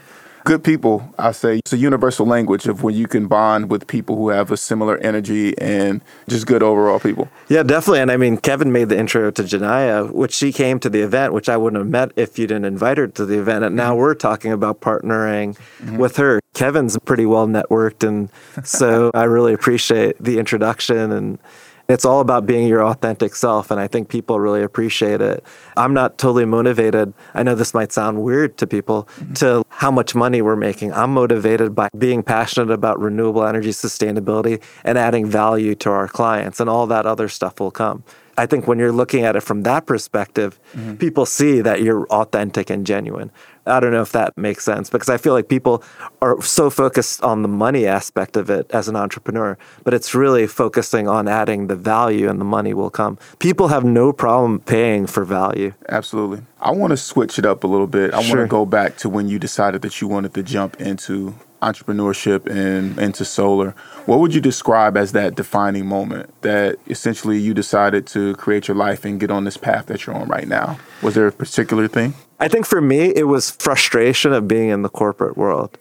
[0.49, 1.59] good people, I say.
[1.59, 4.97] It's a universal language of when you can bond with people who have a similar
[4.99, 7.29] energy and just good overall people.
[7.51, 8.01] Yeah, definitely.
[8.01, 11.35] And I mean, Kevin made the intro to Janaya, which she came to the event,
[11.35, 13.63] which I wouldn't have met if you didn't invite her to the event.
[13.63, 14.01] And now mm-hmm.
[14.01, 15.99] we're talking about partnering mm-hmm.
[15.99, 16.41] with her.
[16.55, 18.09] Kevin's pretty well networked.
[18.09, 18.31] And
[18.67, 21.13] so I really appreciate the introduction.
[21.13, 21.39] And
[21.88, 23.70] it's all about being your authentic self.
[23.70, 25.42] And I think people really appreciate it.
[25.77, 27.14] I'm not totally motivated.
[27.33, 29.33] I know this might sound weird to people mm-hmm.
[29.35, 30.92] to how much money we're making.
[30.92, 36.61] I'm motivated by being passionate about renewable energy sustainability and adding value to our clients,
[36.61, 38.05] and all that other stuff will come.
[38.37, 40.96] I think when you're looking at it from that perspective, mm-hmm.
[40.96, 43.33] people see that you're authentic and genuine.
[43.69, 45.83] I don't know if that makes sense because I feel like people
[46.21, 50.47] are so focused on the money aspect of it as an entrepreneur, but it's really
[50.47, 53.19] focusing on adding the value and the money will come.
[53.39, 55.73] People have no problem paying for value.
[55.89, 56.43] Absolutely.
[56.61, 58.13] I want to switch it up a little bit.
[58.15, 61.35] I want to go back to when you decided that you wanted to jump into
[61.61, 63.75] entrepreneurship and into solar.
[64.07, 68.77] What would you describe as that defining moment that essentially you decided to create your
[68.77, 70.79] life and get on this path that you're on right now?
[71.03, 72.14] Was there a particular thing?
[72.40, 75.77] I think for me, it was frustration of being in the corporate world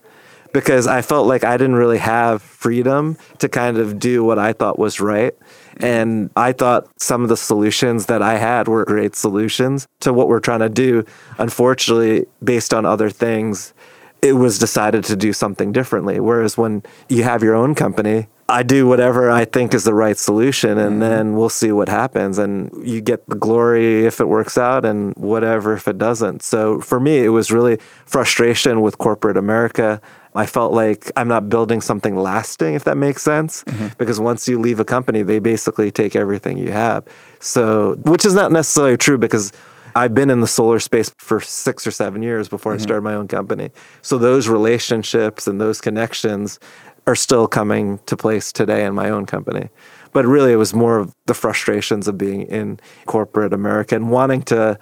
[0.54, 4.54] because I felt like I didn't really have freedom to kind of do what I
[4.54, 5.34] thought was right.
[5.80, 10.28] And I thought some of the solutions that I had were great solutions to what
[10.28, 11.06] we're trying to do.
[11.38, 13.74] Unfortunately, based on other things,
[14.22, 16.20] it was decided to do something differently.
[16.20, 20.18] Whereas when you have your own company, I do whatever I think is the right
[20.18, 21.00] solution, and mm-hmm.
[21.00, 22.38] then we'll see what happens.
[22.38, 26.44] And you get the glory if it works out, and whatever if it doesn't.
[26.44, 30.02] So for me, it was really frustration with corporate America.
[30.34, 33.64] I felt like I'm not building something lasting, if that makes sense.
[33.66, 33.88] Mm-hmm.
[33.98, 37.04] Because once you leave a company, they basically take everything you have.
[37.40, 39.52] So, which is not necessarily true because
[39.98, 42.84] I've been in the solar space for six or seven years before I mm-hmm.
[42.84, 43.72] started my own company.
[44.04, 46.60] So those relationships and those connections
[47.08, 49.70] are still coming to place today in my own company.
[50.14, 54.44] But really, it was more of the frustrations of being in corporate America and wanting
[54.44, 54.78] to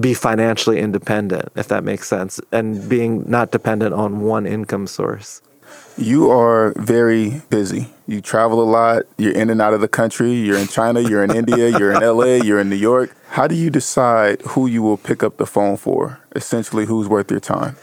[0.00, 5.42] be financially independent, if that makes sense, and being not dependent on one income source.
[5.96, 7.88] You are very busy.
[8.06, 9.04] You travel a lot.
[9.16, 10.32] You're in and out of the country.
[10.32, 11.00] You're in China.
[11.00, 11.68] You're in India.
[11.78, 12.44] You're in LA.
[12.44, 13.14] You're in New York.
[13.28, 16.20] How do you decide who you will pick up the phone for?
[16.34, 17.76] Essentially, who's worth your time?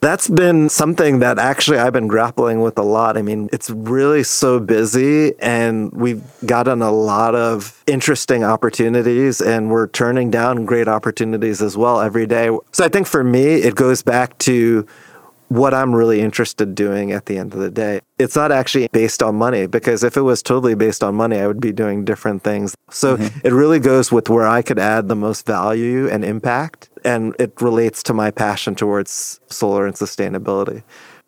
[0.00, 3.16] That's been something that actually I've been grappling with a lot.
[3.16, 9.70] I mean, it's really so busy and we've gotten a lot of interesting opportunities and
[9.70, 12.50] we're turning down great opportunities as well every day.
[12.72, 14.86] So I think for me, it goes back to
[15.48, 18.00] what I'm really interested doing at the end of the day.
[18.18, 21.46] It's not actually based on money because if it was totally based on money, I
[21.46, 22.74] would be doing different things.
[22.90, 23.46] So mm-hmm.
[23.46, 26.88] it really goes with where I could add the most value and impact.
[27.04, 30.82] And it relates to my passion towards solar and sustainability.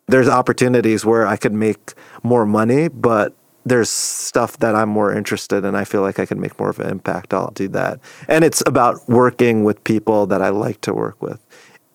[0.07, 5.65] There's opportunities where I could make more money, but there's stuff that I'm more interested
[5.65, 5.75] in.
[5.75, 7.33] I feel like I can make more of an impact.
[7.33, 7.99] I'll do that.
[8.27, 11.45] And it's about working with people that I like to work with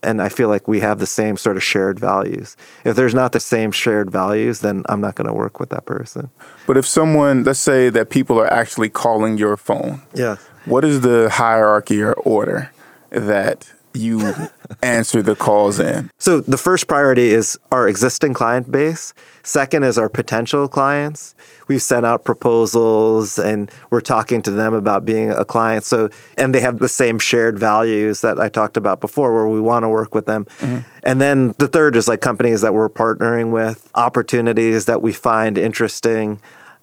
[0.03, 2.57] and I feel like we have the same sort of shared values.
[2.85, 5.87] If there's not the same shared values, then I'm not going to work with that
[5.87, 6.31] person.
[6.67, 10.37] But if someone, let's say that people are actually calling your phone, Yeah.
[10.65, 12.71] what is the hierarchy or order
[13.11, 14.35] that you
[14.83, 16.11] answer the calls in?
[16.19, 19.15] So the first priority is our existing client base.
[19.43, 21.35] Second is our potential clients.
[21.69, 25.85] We've sent out proposals and we're talking to them about being a client.
[25.85, 29.61] So, and they have the same shared values that I talked about before where we
[29.61, 30.45] want to work with them.
[30.61, 30.89] Mm-hmm.
[31.03, 35.59] And then the third is like companies that we're partnering with, opportunities that we find
[35.59, 36.41] interesting.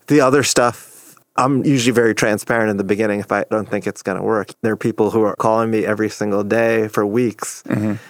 [0.08, 0.89] The other stuff
[1.40, 4.50] I'm usually very transparent in the beginning if I don't think it's going to work.
[4.62, 7.64] There are people who are calling me every single day for weeks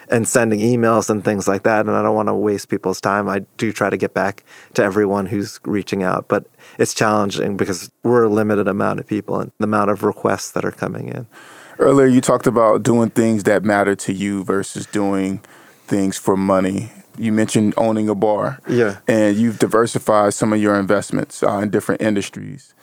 [0.09, 1.85] and sending emails and things like that.
[1.85, 3.29] And I don't want to waste people's time.
[3.29, 6.47] I do try to get back to everyone who's reaching out, but
[6.79, 10.65] it's challenging because we're a limited amount of people and the amount of requests that
[10.65, 11.27] are coming in.
[11.77, 15.43] Earlier, you talked about doing things that matter to you versus doing
[15.85, 16.91] things for money.
[17.15, 18.59] You mentioned owning a bar.
[18.67, 18.97] Yeah.
[19.07, 22.73] And you've diversified some of your investments uh, in different industries.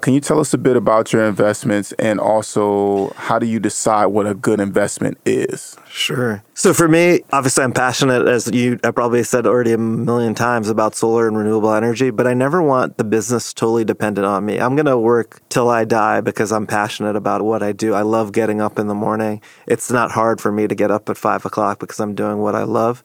[0.00, 4.06] Can you tell us a bit about your investments and also how do you decide
[4.06, 5.76] what a good investment is?
[5.88, 6.42] Sure.
[6.54, 10.68] So for me, obviously, I'm passionate, as you I probably said already a million times
[10.68, 14.58] about solar and renewable energy, but I never want the business totally dependent on me.
[14.58, 17.92] I'm going to work till I die because I'm passionate about what I do.
[17.92, 19.42] I love getting up in the morning.
[19.66, 22.54] It's not hard for me to get up at five o'clock because I'm doing what
[22.54, 23.04] I love.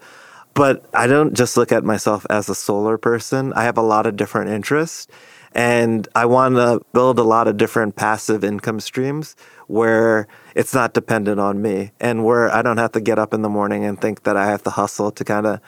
[0.53, 3.51] But I don't just look at myself as a solar person.
[3.53, 5.07] I have a lot of different interests.
[5.55, 9.37] And I want to build a lot of different passive income streams
[9.67, 13.41] where it's not dependent on me and where I don't have to get up in
[13.41, 15.61] the morning and think that I have to hustle to kind of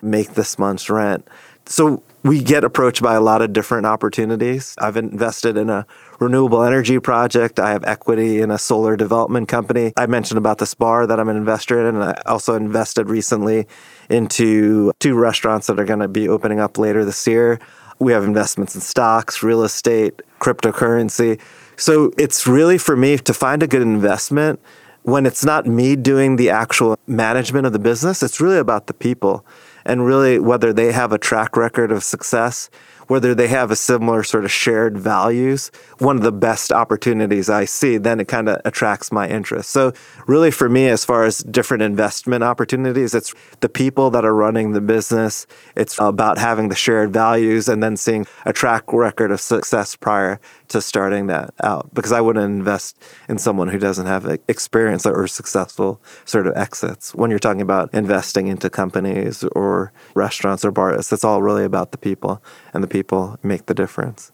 [0.00, 1.28] make this month's rent.
[1.66, 4.74] So we get approached by a lot of different opportunities.
[4.78, 5.86] I've invested in a
[6.20, 7.58] renewable energy project.
[7.60, 9.92] I have equity in a solar development company.
[9.96, 13.66] I mentioned about this bar that I'm an investor in, and I also invested recently
[14.08, 17.60] into two restaurants that are going to be opening up later this year.
[17.98, 21.40] We have investments in stocks, real estate, cryptocurrency.
[21.76, 24.60] So it's really for me to find a good investment
[25.04, 28.94] when it's not me doing the actual management of the business, it's really about the
[28.94, 29.44] people
[29.84, 32.70] and really whether they have a track record of success,
[33.06, 35.70] whether they have a similar sort of shared values.
[35.98, 39.70] One of the best opportunities I see, then it kind of attracts my interest.
[39.70, 39.92] So,
[40.26, 44.72] really, for me, as far as different investment opportunities, it's the people that are running
[44.72, 45.46] the business.
[45.76, 50.40] It's about having the shared values and then seeing a track record of success prior
[50.74, 51.94] to starting that out.
[51.94, 57.14] Because I wouldn't invest in someone who doesn't have experience or successful sort of exits.
[57.14, 61.92] When you're talking about investing into companies or restaurants or bars, it's all really about
[61.92, 64.30] the people, and the people make the difference.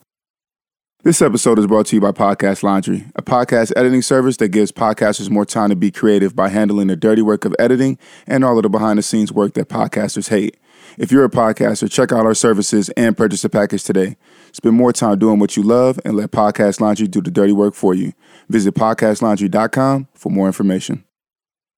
[1.02, 4.70] This episode is brought to you by Podcast Laundry, a podcast editing service that gives
[4.70, 8.58] podcasters more time to be creative by handling the dirty work of editing and all
[8.58, 10.58] of the behind the scenes work that podcasters hate.
[10.98, 14.16] If you're a podcaster, check out our services and purchase a package today.
[14.52, 17.74] Spend more time doing what you love and let Podcast Laundry do the dirty work
[17.74, 18.12] for you.
[18.48, 21.04] Visit podcastlaundry.com for more information.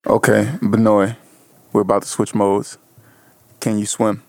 [0.05, 1.15] Okay, Benoy,
[1.71, 2.77] we're about to switch modes.
[3.59, 4.23] Can you swim?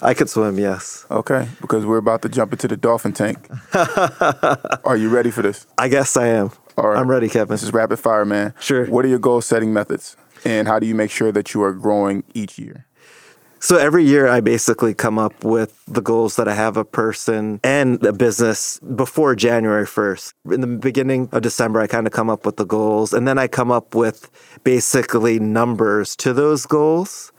[0.00, 1.04] I could swim, yes.
[1.10, 3.38] Okay, because we're about to jump into the dolphin tank.
[3.74, 5.66] Are you ready for this?
[5.76, 6.52] I guess I am.
[6.76, 6.98] All right.
[7.00, 7.48] I'm ready, Kevin.
[7.48, 8.54] This is rapid fire, man.
[8.60, 8.86] Sure.
[8.86, 10.16] What are your goal setting methods?
[10.44, 12.86] And how do you make sure that you are growing each year?
[13.60, 17.58] So every year I basically come up with the goals that I have a person
[17.64, 20.32] and a business before January 1st.
[20.52, 23.36] In the beginning of December, I kind of come up with the goals and then
[23.36, 24.30] I come up with
[24.62, 27.32] basically numbers to those goals.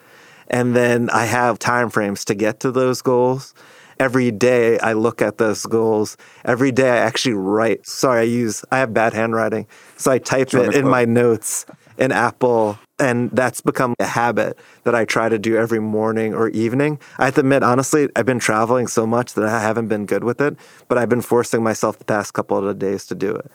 [0.50, 3.54] And then I have timeframes to get to those goals.
[3.98, 6.18] Every day I look at those goals.
[6.44, 7.86] Every day I actually write.
[7.88, 9.68] Sorry, I use, I have bad handwriting.
[9.96, 11.66] So I type it in my notes
[11.98, 12.78] in Apple.
[13.00, 17.00] And that's become a habit that I try to do every morning or evening.
[17.18, 20.24] I have to admit, honestly, I've been traveling so much that I haven't been good
[20.24, 20.58] with it,
[20.90, 23.50] but I've been forcing myself the past couple of days to do it.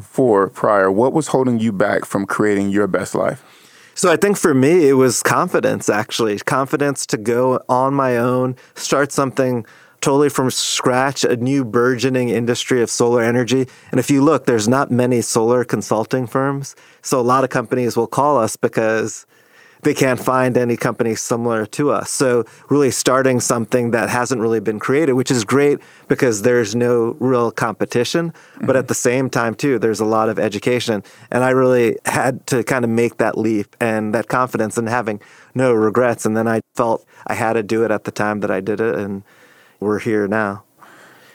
[0.00, 3.44] For prior, what was holding you back from creating your best life?
[3.94, 6.38] So I think for me, it was confidence, actually.
[6.38, 9.66] Confidence to go on my own, start something
[10.00, 13.66] totally from scratch, a new burgeoning industry of solar energy.
[13.90, 16.74] And if you look, there's not many solar consulting firms.
[17.02, 19.26] So a lot of companies will call us because
[19.82, 22.10] they can't find any company similar to us.
[22.10, 25.78] So really starting something that hasn't really been created, which is great
[26.08, 28.32] because there's no real competition.
[28.60, 28.86] But at mm-hmm.
[28.88, 31.02] the same time, too, there's a lot of education.
[31.30, 35.20] And I really had to kind of make that leap and that confidence and having
[35.54, 36.26] no regrets.
[36.26, 38.80] And then I felt I had to do it at the time that I did
[38.80, 38.96] it.
[38.96, 39.22] And
[39.80, 40.62] we're here now.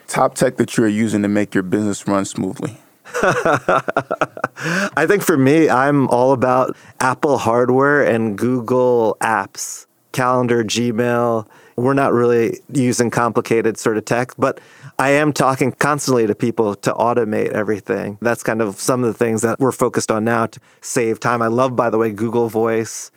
[0.08, 2.78] Top tech that you're using to make your business run smoothly.
[3.22, 11.46] I think for me, I'm all about Apple hardware and Google apps, calendar, Gmail.
[11.76, 14.60] We're not really using complicated sort of tech, but
[14.98, 18.16] I am talking constantly to people to automate everything.
[18.22, 21.42] That's kind of some of the things that we're focused on now to save time.
[21.42, 23.10] I love, by the way, Google Voice.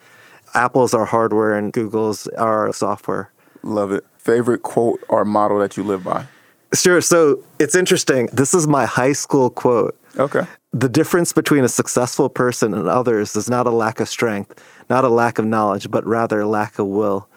[0.54, 3.32] Apple's our hardware and Google's our software.
[3.64, 4.06] Love it.
[4.30, 6.26] Favorite quote or model that you live by?
[6.74, 7.02] Sure.
[7.02, 8.30] So it's interesting.
[8.32, 9.98] This is my high school quote.
[10.18, 10.46] Okay.
[10.72, 15.04] The difference between a successful person and others is not a lack of strength, not
[15.04, 17.28] a lack of knowledge, but rather a lack of will.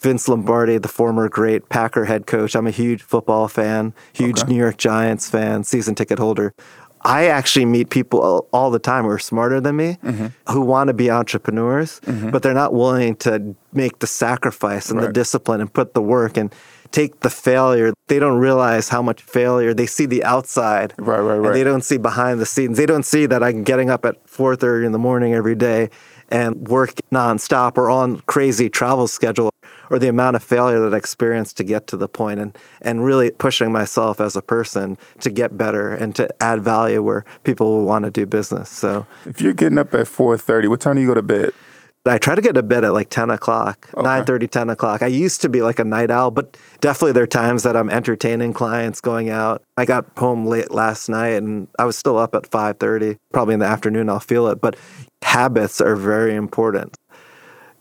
[0.00, 4.52] Vince Lombardi, the former great Packer head coach, I'm a huge football fan, huge Okay.
[4.52, 6.54] New York Giants fan, season ticket holder.
[7.02, 10.26] I actually meet people all- the time who are smarter than me, mm-hmm.
[10.52, 12.28] who want to be entrepreneurs, mm-hmm.
[12.28, 16.36] but they're not willing to make the sacrifice and the discipline and put the work
[16.36, 16.54] and
[16.90, 17.94] take the failure.
[18.08, 20.92] They don't realize how much failure they see the outside.
[20.98, 21.52] Right, right, and right.
[21.54, 22.76] they don't see behind the scenes.
[22.76, 25.90] They don't see that I'm getting up at 4:30 in the morning every day
[26.30, 29.50] and work nonstop or on crazy travel schedule
[29.90, 33.04] or the amount of failure that I experienced to get to the point and and
[33.04, 37.66] really pushing myself as a person to get better and to add value where people
[37.72, 38.68] will want to do business.
[38.68, 41.52] So If you're getting up at 4:30, what time do you go to bed?
[42.06, 44.02] I try to get to bed at like 10 o'clock, Okay.
[44.02, 45.02] 9 10 o'clock.
[45.02, 47.90] I used to be like a night owl, but definitely there are times that I'm
[47.90, 49.62] entertaining clients going out.
[49.76, 53.18] I got home late last night and I was still up at 5.30.
[53.32, 54.76] Probably in the afternoon I'll feel it, but
[55.22, 56.96] habits are very important.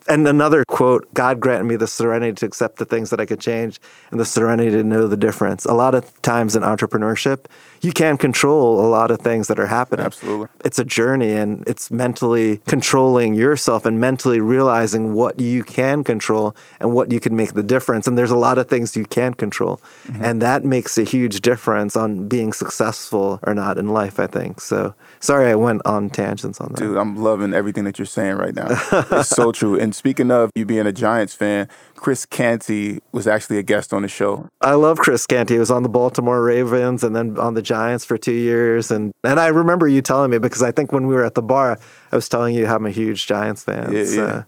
[0.07, 3.41] And another quote God granted me the serenity to accept the things that I could
[3.41, 3.79] change
[4.11, 5.65] and the serenity to know the difference.
[5.65, 7.45] A lot of times in entrepreneurship,
[7.81, 10.05] you can't control a lot of things that are happening.
[10.05, 10.47] Absolutely.
[10.63, 16.55] It's a journey and it's mentally controlling yourself and mentally realizing what you can control
[16.79, 18.07] and what you can make the difference.
[18.07, 19.81] And there's a lot of things you can't control.
[20.07, 20.23] Mm-hmm.
[20.23, 24.61] And that makes a huge difference on being successful or not in life, I think.
[24.61, 26.77] So sorry I went on tangents on that.
[26.77, 28.67] Dude, I'm loving everything that you're saying right now.
[29.11, 29.79] it's so true.
[29.79, 31.67] And speaking of you being a Giants fan,
[31.97, 34.47] Chris Canty was actually a guest on the show.
[34.61, 35.55] I love Chris Canty.
[35.55, 38.89] He was on the Baltimore Ravens and then on the Giants for two years.
[38.91, 41.41] And, and I remember you telling me because I think when we were at the
[41.41, 41.77] bar,
[42.11, 43.91] I was telling you how I'm a huge Giants fan.
[43.91, 44.43] Yeah, So- yeah.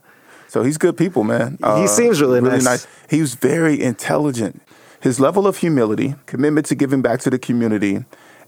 [0.48, 1.60] So he's good people, man.
[1.62, 2.88] Uh, He seems really nice.
[3.08, 4.62] He was very intelligent.
[5.00, 8.04] His level of humility, commitment to giving back to the community.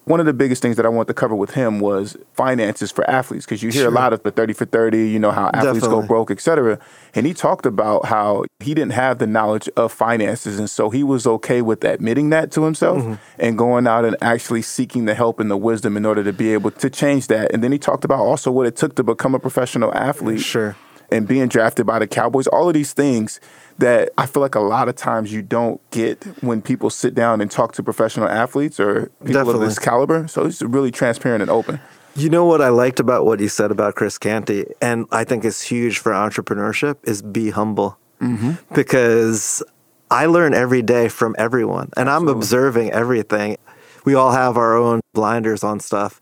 [0.05, 3.07] One of the biggest things that I wanted to cover with him was finances for
[3.07, 5.81] athletes because you hear a lot of the 30 for 30, you know, how athletes
[5.81, 6.01] Definitely.
[6.01, 6.79] go broke, et cetera.
[7.13, 10.57] And he talked about how he didn't have the knowledge of finances.
[10.57, 13.13] And so he was okay with admitting that to himself Mm-hmm.
[13.39, 16.51] and going out and actually seeking the help and the wisdom in order to be
[16.51, 17.51] able to change that.
[17.53, 20.75] And then he talked about also what it took to become a professional athlete Sure.
[21.11, 23.39] and being drafted by the Cowboys, all of these things
[23.81, 27.41] that I feel like a lot of times you don't get when people sit down
[27.41, 29.53] and talk to professional athletes or people Definitely.
[29.55, 30.27] of this caliber.
[30.27, 31.79] So it's really transparent and open.
[32.15, 35.45] You know what I liked about what you said about Chris Canty, and I think
[35.45, 37.97] is huge for entrepreneurship, is be humble.
[38.21, 38.73] Mm-hmm.
[38.73, 39.63] Because
[40.09, 43.57] I learn every day from everyone, and I'm observing everything.
[44.05, 46.19] We all have our own blinders on stuff.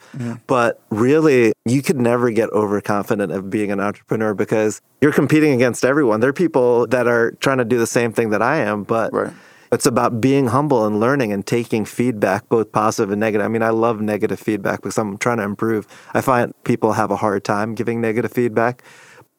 [0.47, 5.85] But really, you could never get overconfident of being an entrepreneur because you're competing against
[5.85, 6.19] everyone.
[6.19, 9.13] There are people that are trying to do the same thing that I am, but
[9.13, 9.33] Right.
[9.71, 13.45] it's about being humble and learning and taking feedback, both positive and negative.
[13.45, 15.87] I mean, I love negative feedback because I'm trying to improve.
[16.13, 18.83] I find people have a hard time giving negative feedback.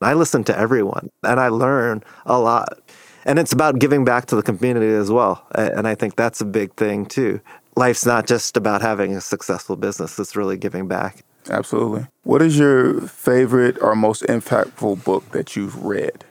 [0.00, 2.78] I listen to everyone and I learn a lot.
[3.26, 5.46] And it's about giving back to the community as well.
[5.54, 7.40] And I think that's a big thing too.
[7.80, 11.24] Life's not just about having a successful business, it's really giving back.
[11.48, 12.06] Absolutely.
[12.24, 16.22] What is your favorite or most impactful book that you've read?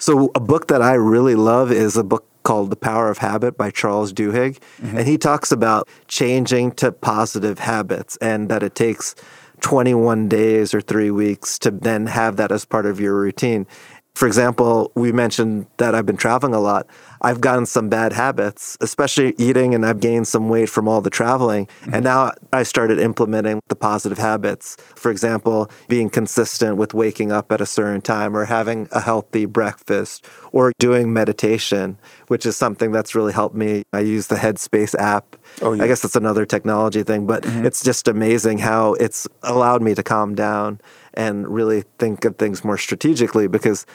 [0.00, 3.56] So, a book that I really love is a book called The Power of Habit
[3.56, 4.58] by Charles Duhigg.
[4.82, 4.98] Mm-hmm.
[4.98, 9.14] And he talks about changing to positive habits and that it takes
[9.60, 13.66] 21 days or three weeks to then have that as part of your routine.
[14.16, 16.86] For example, we mentioned that I've been traveling a lot.
[17.20, 21.10] I've gotten some bad habits, especially eating, and I've gained some weight from all the
[21.10, 21.68] traveling.
[21.82, 22.04] And mm-hmm.
[22.04, 24.78] now I started implementing the positive habits.
[24.94, 29.44] For example, being consistent with waking up at a certain time or having a healthy
[29.44, 31.98] breakfast or doing meditation,
[32.28, 33.82] which is something that's really helped me.
[33.92, 35.36] I use the Headspace app.
[35.60, 35.84] Oh, yeah.
[35.84, 37.66] I guess it's another technology thing, but mm-hmm.
[37.66, 40.80] it's just amazing how it's allowed me to calm down
[41.16, 43.86] and really think of things more strategically because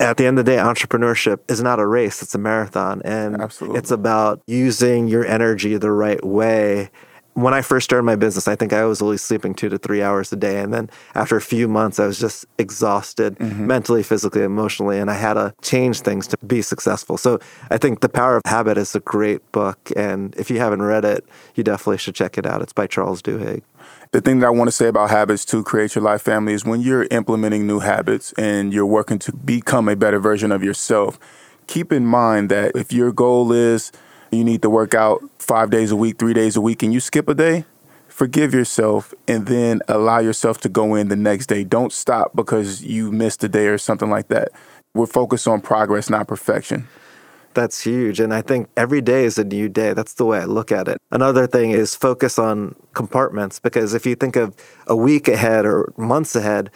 [0.00, 3.02] at the end of the day, entrepreneurship is not a race, it's a marathon.
[3.04, 3.78] And Absolutely.
[3.78, 6.90] it's about using your energy the right way.
[7.34, 10.02] When I first started my business, I think I was only sleeping two to three
[10.02, 10.60] hours a day.
[10.60, 13.64] And then after a few months, I was just exhausted mm-hmm.
[13.64, 17.16] mentally, physically, emotionally, and I had to change things to be successful.
[17.16, 17.38] So
[17.70, 19.78] I think The Power of Habit is a great book.
[19.94, 22.60] And if you haven't read it, you definitely should check it out.
[22.60, 23.62] It's by Charles Duhigg.
[24.10, 26.64] The thing that I want to say about habits to create your life family is
[26.64, 31.18] when you're implementing new habits and you're working to become a better version of yourself,
[31.66, 33.92] keep in mind that if your goal is
[34.30, 37.00] you need to work out five days a week, three days a week, and you
[37.00, 37.66] skip a day,
[38.08, 41.62] forgive yourself and then allow yourself to go in the next day.
[41.62, 44.48] Don't stop because you missed a day or something like that.
[44.94, 46.88] We're focused on progress, not perfection.
[47.54, 48.20] That's huge.
[48.20, 49.92] And I think every day is a new day.
[49.92, 50.98] That's the way I look at it.
[51.10, 54.54] Another thing is focus on compartments because if you think of
[54.86, 56.70] a week ahead or months ahead,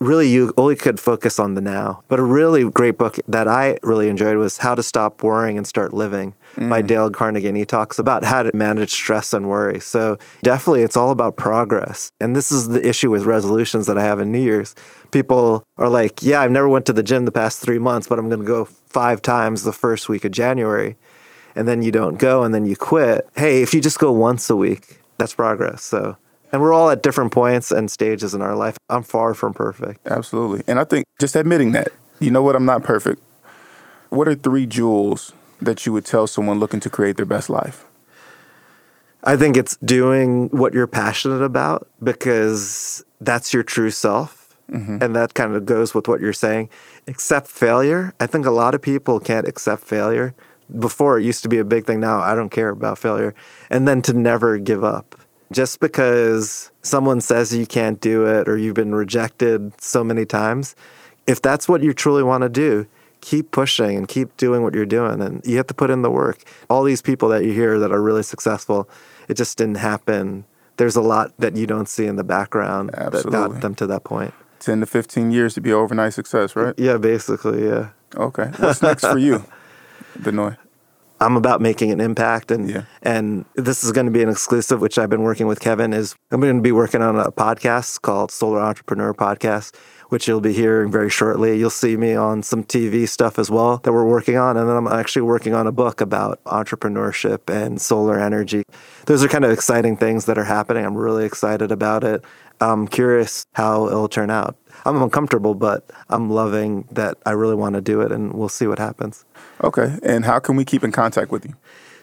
[0.00, 2.02] really you only could focus on the now.
[2.08, 5.66] But a really great book that I really enjoyed was How to Stop Worrying and
[5.66, 6.86] Start Living by mm.
[6.86, 7.48] Dale Carnegie.
[7.48, 9.80] And he talks about how to manage stress and worry.
[9.80, 12.10] So definitely it's all about progress.
[12.20, 14.74] And this is the issue with resolutions that I have in New Year's.
[15.10, 18.18] People are like, yeah, I've never went to the gym the past three months, but
[18.18, 20.96] I'm going to go five times the first week of January.
[21.56, 23.28] And then you don't go and then you quit.
[23.36, 25.82] Hey, if you just go once a week, that's progress.
[25.82, 26.16] So,
[26.52, 28.76] and we're all at different points and stages in our life.
[28.88, 30.06] I'm far from perfect.
[30.06, 30.62] Absolutely.
[30.68, 31.88] And I think just admitting that,
[32.20, 33.20] you know what, I'm not perfect.
[34.10, 37.84] What are three jewels that you would tell someone looking to create their best life?
[39.24, 44.56] I think it's doing what you're passionate about because that's your true self.
[44.70, 44.98] Mm-hmm.
[45.02, 46.70] And that kind of goes with what you're saying.
[47.06, 48.14] Accept failure.
[48.18, 50.34] I think a lot of people can't accept failure.
[50.78, 52.00] Before it used to be a big thing.
[52.00, 53.34] Now I don't care about failure.
[53.68, 55.14] And then to never give up.
[55.52, 60.74] Just because someone says you can't do it or you've been rejected so many times,
[61.26, 62.86] if that's what you truly want to do,
[63.20, 65.20] keep pushing and keep doing what you're doing.
[65.20, 66.42] And you have to put in the work.
[66.70, 68.88] All these people that you hear that are really successful,
[69.28, 70.44] it just didn't happen.
[70.76, 74.04] There's a lot that you don't see in the background that got them to that
[74.04, 74.34] point.
[74.64, 76.74] 10 to 15 years to be overnight success, right?
[76.78, 77.90] Yeah, basically, yeah.
[78.16, 78.50] Okay.
[78.58, 79.44] What's next for you,
[80.22, 80.56] Benoy?
[81.20, 82.82] I'm about making an impact and Yeah.
[83.00, 86.14] and this is going to be an exclusive which I've been working with Kevin is
[86.32, 89.74] I'm going to be working on a podcast called Solar Entrepreneur Podcast
[90.10, 91.58] which you'll be hearing very shortly.
[91.58, 94.76] You'll see me on some TV stuff as well that we're working on and then
[94.76, 98.64] I'm actually working on a book about entrepreneurship and solar energy.
[99.06, 100.84] Those are kind of exciting things that are happening.
[100.84, 102.24] I'm really excited about it.
[102.72, 104.56] I'm curious how it'll turn out.
[104.84, 108.66] I'm uncomfortable, but I'm loving that I really want to do it and we'll see
[108.66, 109.24] what happens.
[109.62, 109.98] Okay.
[110.02, 111.54] And how can we keep in contact with you?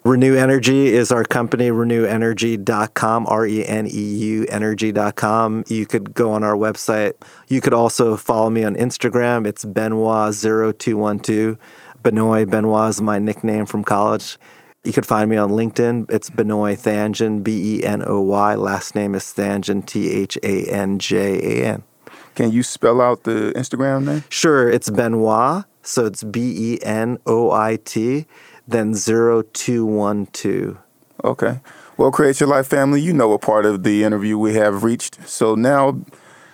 [0.04, 5.64] Reneu Energy is our company, reneuenergy.com, R E N E U energy.com.
[5.68, 7.14] You could go on our website.
[7.50, 9.46] You could also follow me on Instagram.
[9.46, 11.60] It's Benoit0212.
[12.02, 14.40] Benoit, Benoit is my nickname from college.
[14.84, 16.10] You could find me on LinkedIn.
[16.12, 18.56] It's Benoy Thanjan, B E N O Y.
[18.56, 21.84] Last name is Thanjan, T H A N J A N.
[22.34, 24.24] Can you spell out the Instagram name?
[24.30, 25.66] Sure, it's Benoit.
[25.84, 28.26] So it's B E N O I T,
[28.68, 30.78] then 0212.
[31.24, 31.60] Okay.
[31.98, 35.20] Well, Create Your Life family, you know what part of the interview we have reached.
[35.30, 36.02] So now,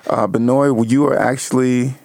[0.07, 1.95] uh, Benoy, you are actually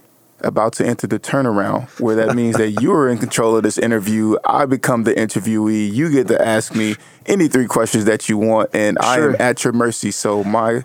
[0.45, 4.37] about to enter the turnaround, where that means that you're in control of this interview.
[4.45, 5.93] I become the interviewee.
[5.93, 9.65] You get to ask me any three questions that you want, and I am at
[9.65, 10.11] your mercy.
[10.11, 10.83] So my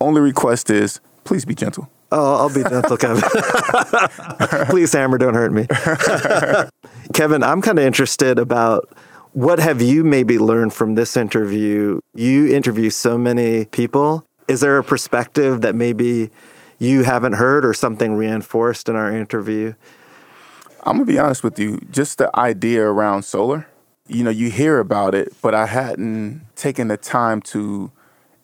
[0.00, 1.90] only request is please be gentle.
[2.12, 3.22] Oh, I'll be gentle, Kevin.
[4.66, 5.68] Please, Hammer, don't hurt me.
[7.14, 8.88] Kevin, I'm kind of interested about
[9.32, 12.00] what have you maybe learned from this interview?
[12.14, 14.26] You interview so many people.
[14.48, 16.30] Is there a perspective that maybe
[16.80, 19.74] you haven't heard or something reinforced in our interview?
[20.82, 21.78] I'm gonna be honest with you.
[21.90, 23.68] Just the idea around solar,
[24.08, 27.92] you know, you hear about it, but I hadn't taken the time to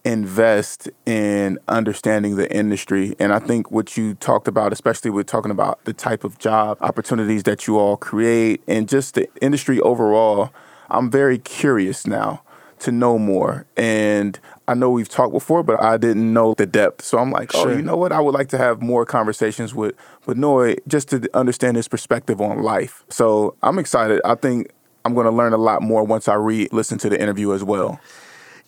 [0.05, 3.17] invest in understanding the industry.
[3.19, 6.79] And I think what you talked about, especially with talking about the type of job
[6.81, 10.51] opportunities that you all create and just the industry overall,
[10.91, 12.43] I'm very curious now
[12.81, 13.67] to know more.
[13.77, 17.05] And I know we've talked before, but I didn't know the depth.
[17.05, 18.13] So I'm like, oh, you know what?
[18.13, 19.95] I would like to have more conversations with
[20.27, 23.05] with Noy just to understand his perspective on life.
[23.09, 24.21] So I'm excited.
[24.25, 24.71] I think
[25.05, 27.63] I'm going to learn a lot more once I re listen to the interview as
[27.63, 28.01] well.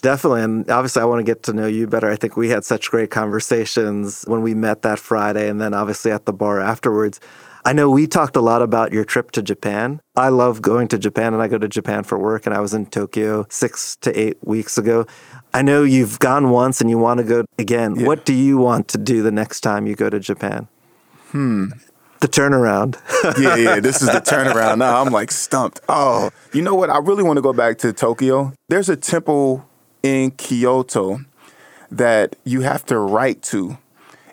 [0.00, 0.42] Definitely.
[0.42, 2.08] And obviously, I want to get to know you better.
[2.08, 6.12] I think we had such great conversations when we met that Friday and then obviously
[6.12, 7.18] at the bar afterwards.
[7.64, 10.00] I know we talked a lot about your trip to Japan.
[10.16, 12.72] I love going to Japan and I go to Japan for work, and I was
[12.72, 15.06] in Tokyo six to eight weeks ago.
[15.52, 17.96] I know you've gone once and you want to go again.
[17.96, 18.06] Yeah.
[18.06, 20.68] What do you want to do the next time you go to Japan?
[21.30, 21.68] Hmm.
[22.20, 22.98] The turnaround.
[23.38, 25.00] yeah, yeah, this is the turnaround now.
[25.00, 25.80] I'm like stumped.
[25.88, 26.90] Oh, you know what?
[26.90, 28.52] I really want to go back to Tokyo.
[28.68, 29.64] There's a temple
[30.02, 31.20] in Kyoto
[31.90, 33.78] that you have to write to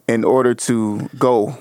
[0.07, 1.57] in order to go.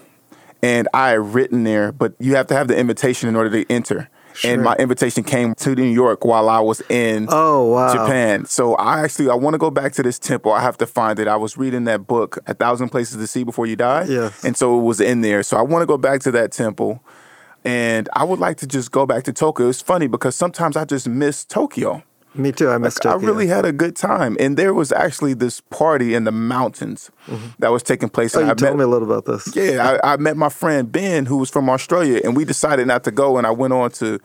[0.63, 3.71] And I had written there, but you have to have the invitation in order to
[3.71, 4.09] enter.
[4.43, 7.93] And my invitation came to New York while I was in Oh, wow.
[7.93, 8.47] Japan.
[8.47, 10.53] So I actually I want to go back to this temple.
[10.53, 11.29] I have to find it.
[11.29, 14.05] I was reading that book, A Thousand Places to See Before You Die.
[14.09, 14.45] Yes.
[14.45, 15.43] And so it was in there.
[15.43, 17.05] So I want to go back to that temple.
[17.65, 19.69] And I would like to just go back to Tokyo.
[19.69, 22.03] It's funny because sometimes I just miss Tokyo.
[22.35, 22.69] Me too.
[22.71, 23.29] I missed I Tokyo.
[23.29, 24.37] really had a good time.
[24.41, 27.11] And there was actually this party in the mountains
[27.61, 28.33] that was taking place.
[28.33, 28.41] Mm-hmm.
[28.41, 29.55] Oh, you I told met, me a little about this.
[29.55, 33.05] yeah, I, I met my friend Ben, who was from Australia, and we decided not
[33.05, 33.39] to go.
[33.39, 34.19] And I went on to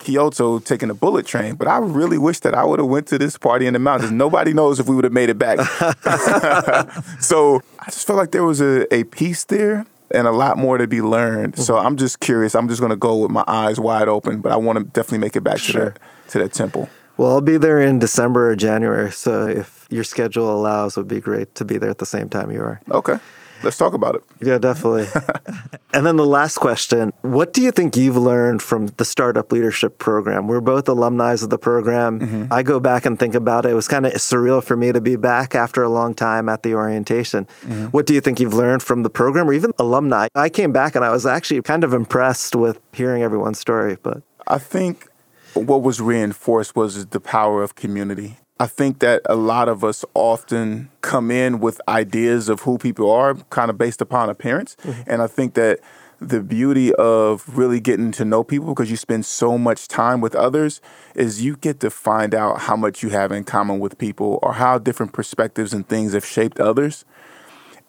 [0.00, 1.54] Kyoto taking a bullet train.
[1.54, 4.10] But I really wish that I would have went to this party in the mountains.
[4.12, 5.58] Nobody knows if we would have made it back.
[7.20, 10.78] so I just felt like there was a, a piece there and a lot more
[10.78, 11.58] to be learned.
[11.58, 11.86] So Mm-hmm.
[11.86, 12.54] I'm just curious.
[12.54, 14.40] I'm just going to go with my eyes wide open.
[14.40, 15.86] But I want to definitely make it back Sure.
[15.86, 16.00] to that
[16.30, 16.88] to that temple.
[17.16, 19.12] Well, I'll be there in December or January.
[19.12, 22.28] So if your schedule allows, it would be great to be there at the same
[22.28, 22.80] time you are.
[22.90, 23.18] Okay,
[23.62, 24.22] let's talk about it.
[24.40, 25.06] Yeah, definitely.
[25.94, 29.98] and then the last question What do you think you've learned from the Startup Leadership
[29.98, 30.48] Program?
[30.48, 32.20] We're both alumni of the program.
[32.20, 32.52] Mm-hmm.
[32.52, 33.70] I go back and think about it.
[33.70, 36.64] It was kind of surreal for me to be back after a long time at
[36.64, 37.46] the orientation.
[37.62, 37.86] Mm-hmm.
[37.86, 40.28] What do you think you've learned from the program or even alumni?
[40.34, 44.22] I came back and I was actually kind of impressed with hearing everyone's story, but
[44.46, 45.08] I think
[45.54, 48.38] what was reinforced was the power of community.
[48.60, 53.10] I think that a lot of us often come in with ideas of who people
[53.10, 54.76] are, kind of based upon appearance.
[54.82, 55.10] Mm-hmm.
[55.10, 55.80] And I think that
[56.20, 60.34] the beauty of really getting to know people because you spend so much time with
[60.34, 60.80] others
[61.14, 64.54] is you get to find out how much you have in common with people or
[64.54, 67.04] how different perspectives and things have shaped others.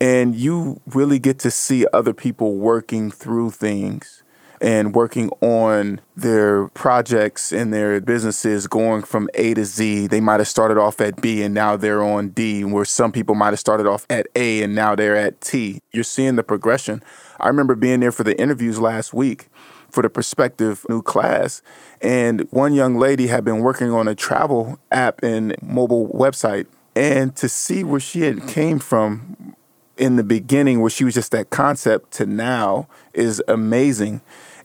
[0.01, 4.24] And you really get to see other people working through things
[4.62, 10.08] and working on their projects and their businesses going from A to Z.
[10.08, 13.36] They might have started off at B and now they're on D, where some people
[13.36, 15.80] might have started off at A and now they're at T.
[15.91, 17.03] You're seeing the progression.
[17.39, 19.49] I remember being there for the interviews last week
[19.89, 21.62] for the prospective new class.
[22.01, 26.68] And one young lady had been working on a travel app and mobile website.
[26.95, 29.56] And to see where she had came from
[29.97, 34.21] in the beginning where she was just that concept to now is amazing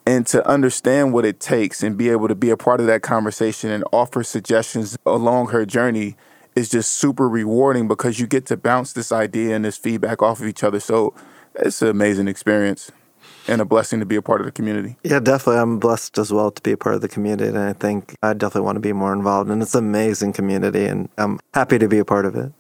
[0.06, 3.02] and to understand what it takes and be able to be a part of that
[3.02, 6.16] conversation and offer suggestions along her journey
[6.56, 10.40] is just super rewarding because you get to bounce this idea and this feedback off
[10.40, 11.14] of each other so
[11.54, 12.90] it's an amazing experience
[13.46, 15.60] and a blessing to be a part of the community Yeah, definitely.
[15.60, 18.32] I'm blessed as well to be a part of the community, and I think I
[18.32, 19.50] definitely want to be more involved.
[19.50, 22.52] And it's an amazing community, and I'm happy to be a part of it.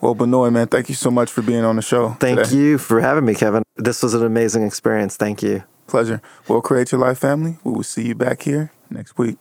[0.00, 2.56] Well Benoy man thank you so much for being on the show Thank today.
[2.56, 3.62] you for having me, Kevin.
[3.76, 5.16] This was an amazing experience.
[5.16, 5.64] Thank you.
[5.86, 6.22] Pleasure.
[6.48, 9.38] Well, Create Your Life family, we will see you back here next week.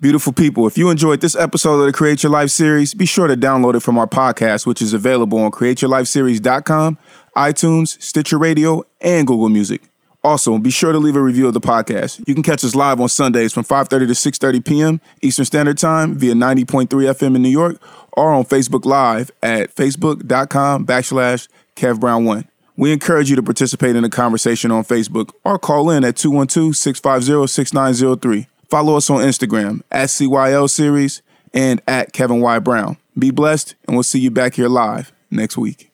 [0.00, 3.26] Beautiful people, if you enjoyed this episode of the Create Your Life series, be sure
[3.26, 6.98] to download it from our podcast, which is available on createyourlifeseries.com,
[7.36, 9.87] iTunes, Stitcher Radio, and Google Music.
[10.24, 12.26] Also, be sure to leave a review of the podcast.
[12.26, 15.00] You can catch us live on Sundays from 5:30 to 6:30 p.m.
[15.22, 17.80] Eastern Standard Time via 90.3 FM in New York
[18.12, 22.48] or on Facebook Live at facebook.com backslash Kev Brown 1.
[22.76, 26.76] We encourage you to participate in the conversation on Facebook or call in at 212
[26.76, 28.46] 650 6903.
[28.68, 31.22] Follow us on Instagram at CYL Series
[31.54, 32.58] and at Kevin Y.
[32.58, 32.96] Brown.
[33.18, 35.90] Be blessed, and we'll see you back here live next week.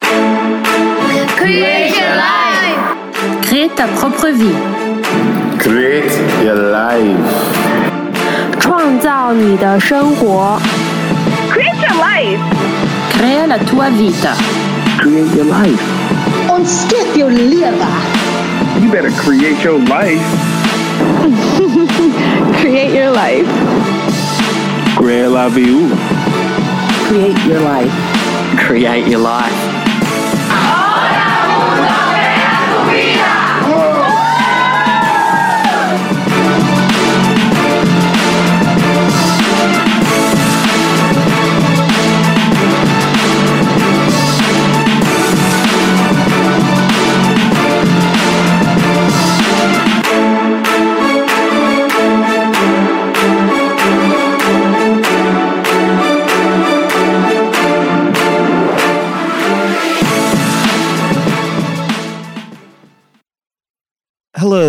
[0.00, 2.89] Create your life.
[3.41, 4.53] Crée ta propre vie，
[5.59, 6.11] Create
[6.43, 7.17] your life.
[8.59, 10.59] 创造你的生活。
[11.49, 12.39] Create your life.
[13.17, 14.35] Crea la tua vita.
[14.99, 15.81] Create your life.
[16.49, 17.71] Und skip your liver.
[18.81, 20.21] You better create your life.
[22.59, 23.47] Create your life.
[24.95, 25.89] Create la vie.
[27.07, 27.91] Create your life.
[28.57, 29.78] Create your life.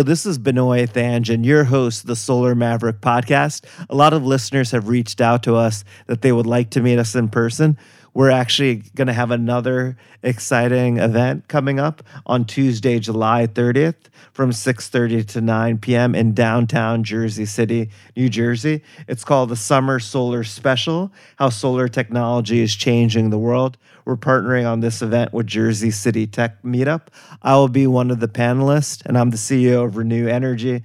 [0.02, 3.64] Hello, this is Benoy Thanjan, your host the Solar Maverick podcast.
[3.88, 6.98] A lot of listeners have reached out to us that they would like to meet
[6.98, 7.78] us in person.
[8.12, 13.94] We're actually going to have another exciting event coming up on Tuesday, July 30th
[14.32, 16.16] from 6:30 to 9 p.m.
[16.16, 18.82] in downtown Jersey City, New Jersey.
[19.06, 23.78] It's called the Summer Solar Special: How Solar Technology is Changing the World.
[24.04, 27.02] We're partnering on this event with Jersey City Tech Meetup.
[27.40, 30.82] I will be one of the panelists, and I'm the CEO of Reneu Energy,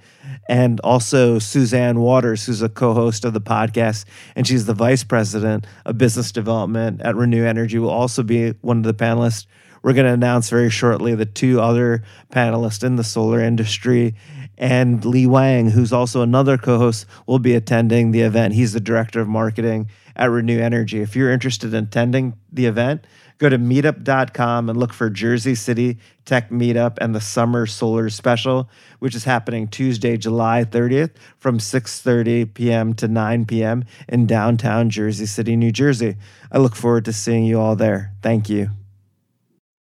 [0.48, 4.04] and also Suzanne Waters, who's a co-host of the podcast,
[4.36, 7.78] and she's the vice president of business development at Reneu Energy.
[7.78, 9.46] Will also be one of the panelists.
[9.82, 12.02] We're going to announce very shortly the two other
[12.32, 14.14] panelists in the solar industry.
[14.56, 18.54] And Lee Wang, who's also another co host, will be attending the event.
[18.54, 19.88] He's the director of marketing
[20.18, 21.00] at Reneu Energy.
[21.00, 23.06] If you're interested in attending the event,
[23.38, 28.68] go to meetup.com and look for Jersey City Tech Meetup and the Summer Solar Special,
[28.98, 32.94] which is happening Tuesday, July 30th from 6:30 p.m.
[32.94, 33.84] to 9 p.m.
[34.08, 36.16] in downtown Jersey City, New Jersey.
[36.50, 38.12] I look forward to seeing you all there.
[38.22, 38.77] Thank you.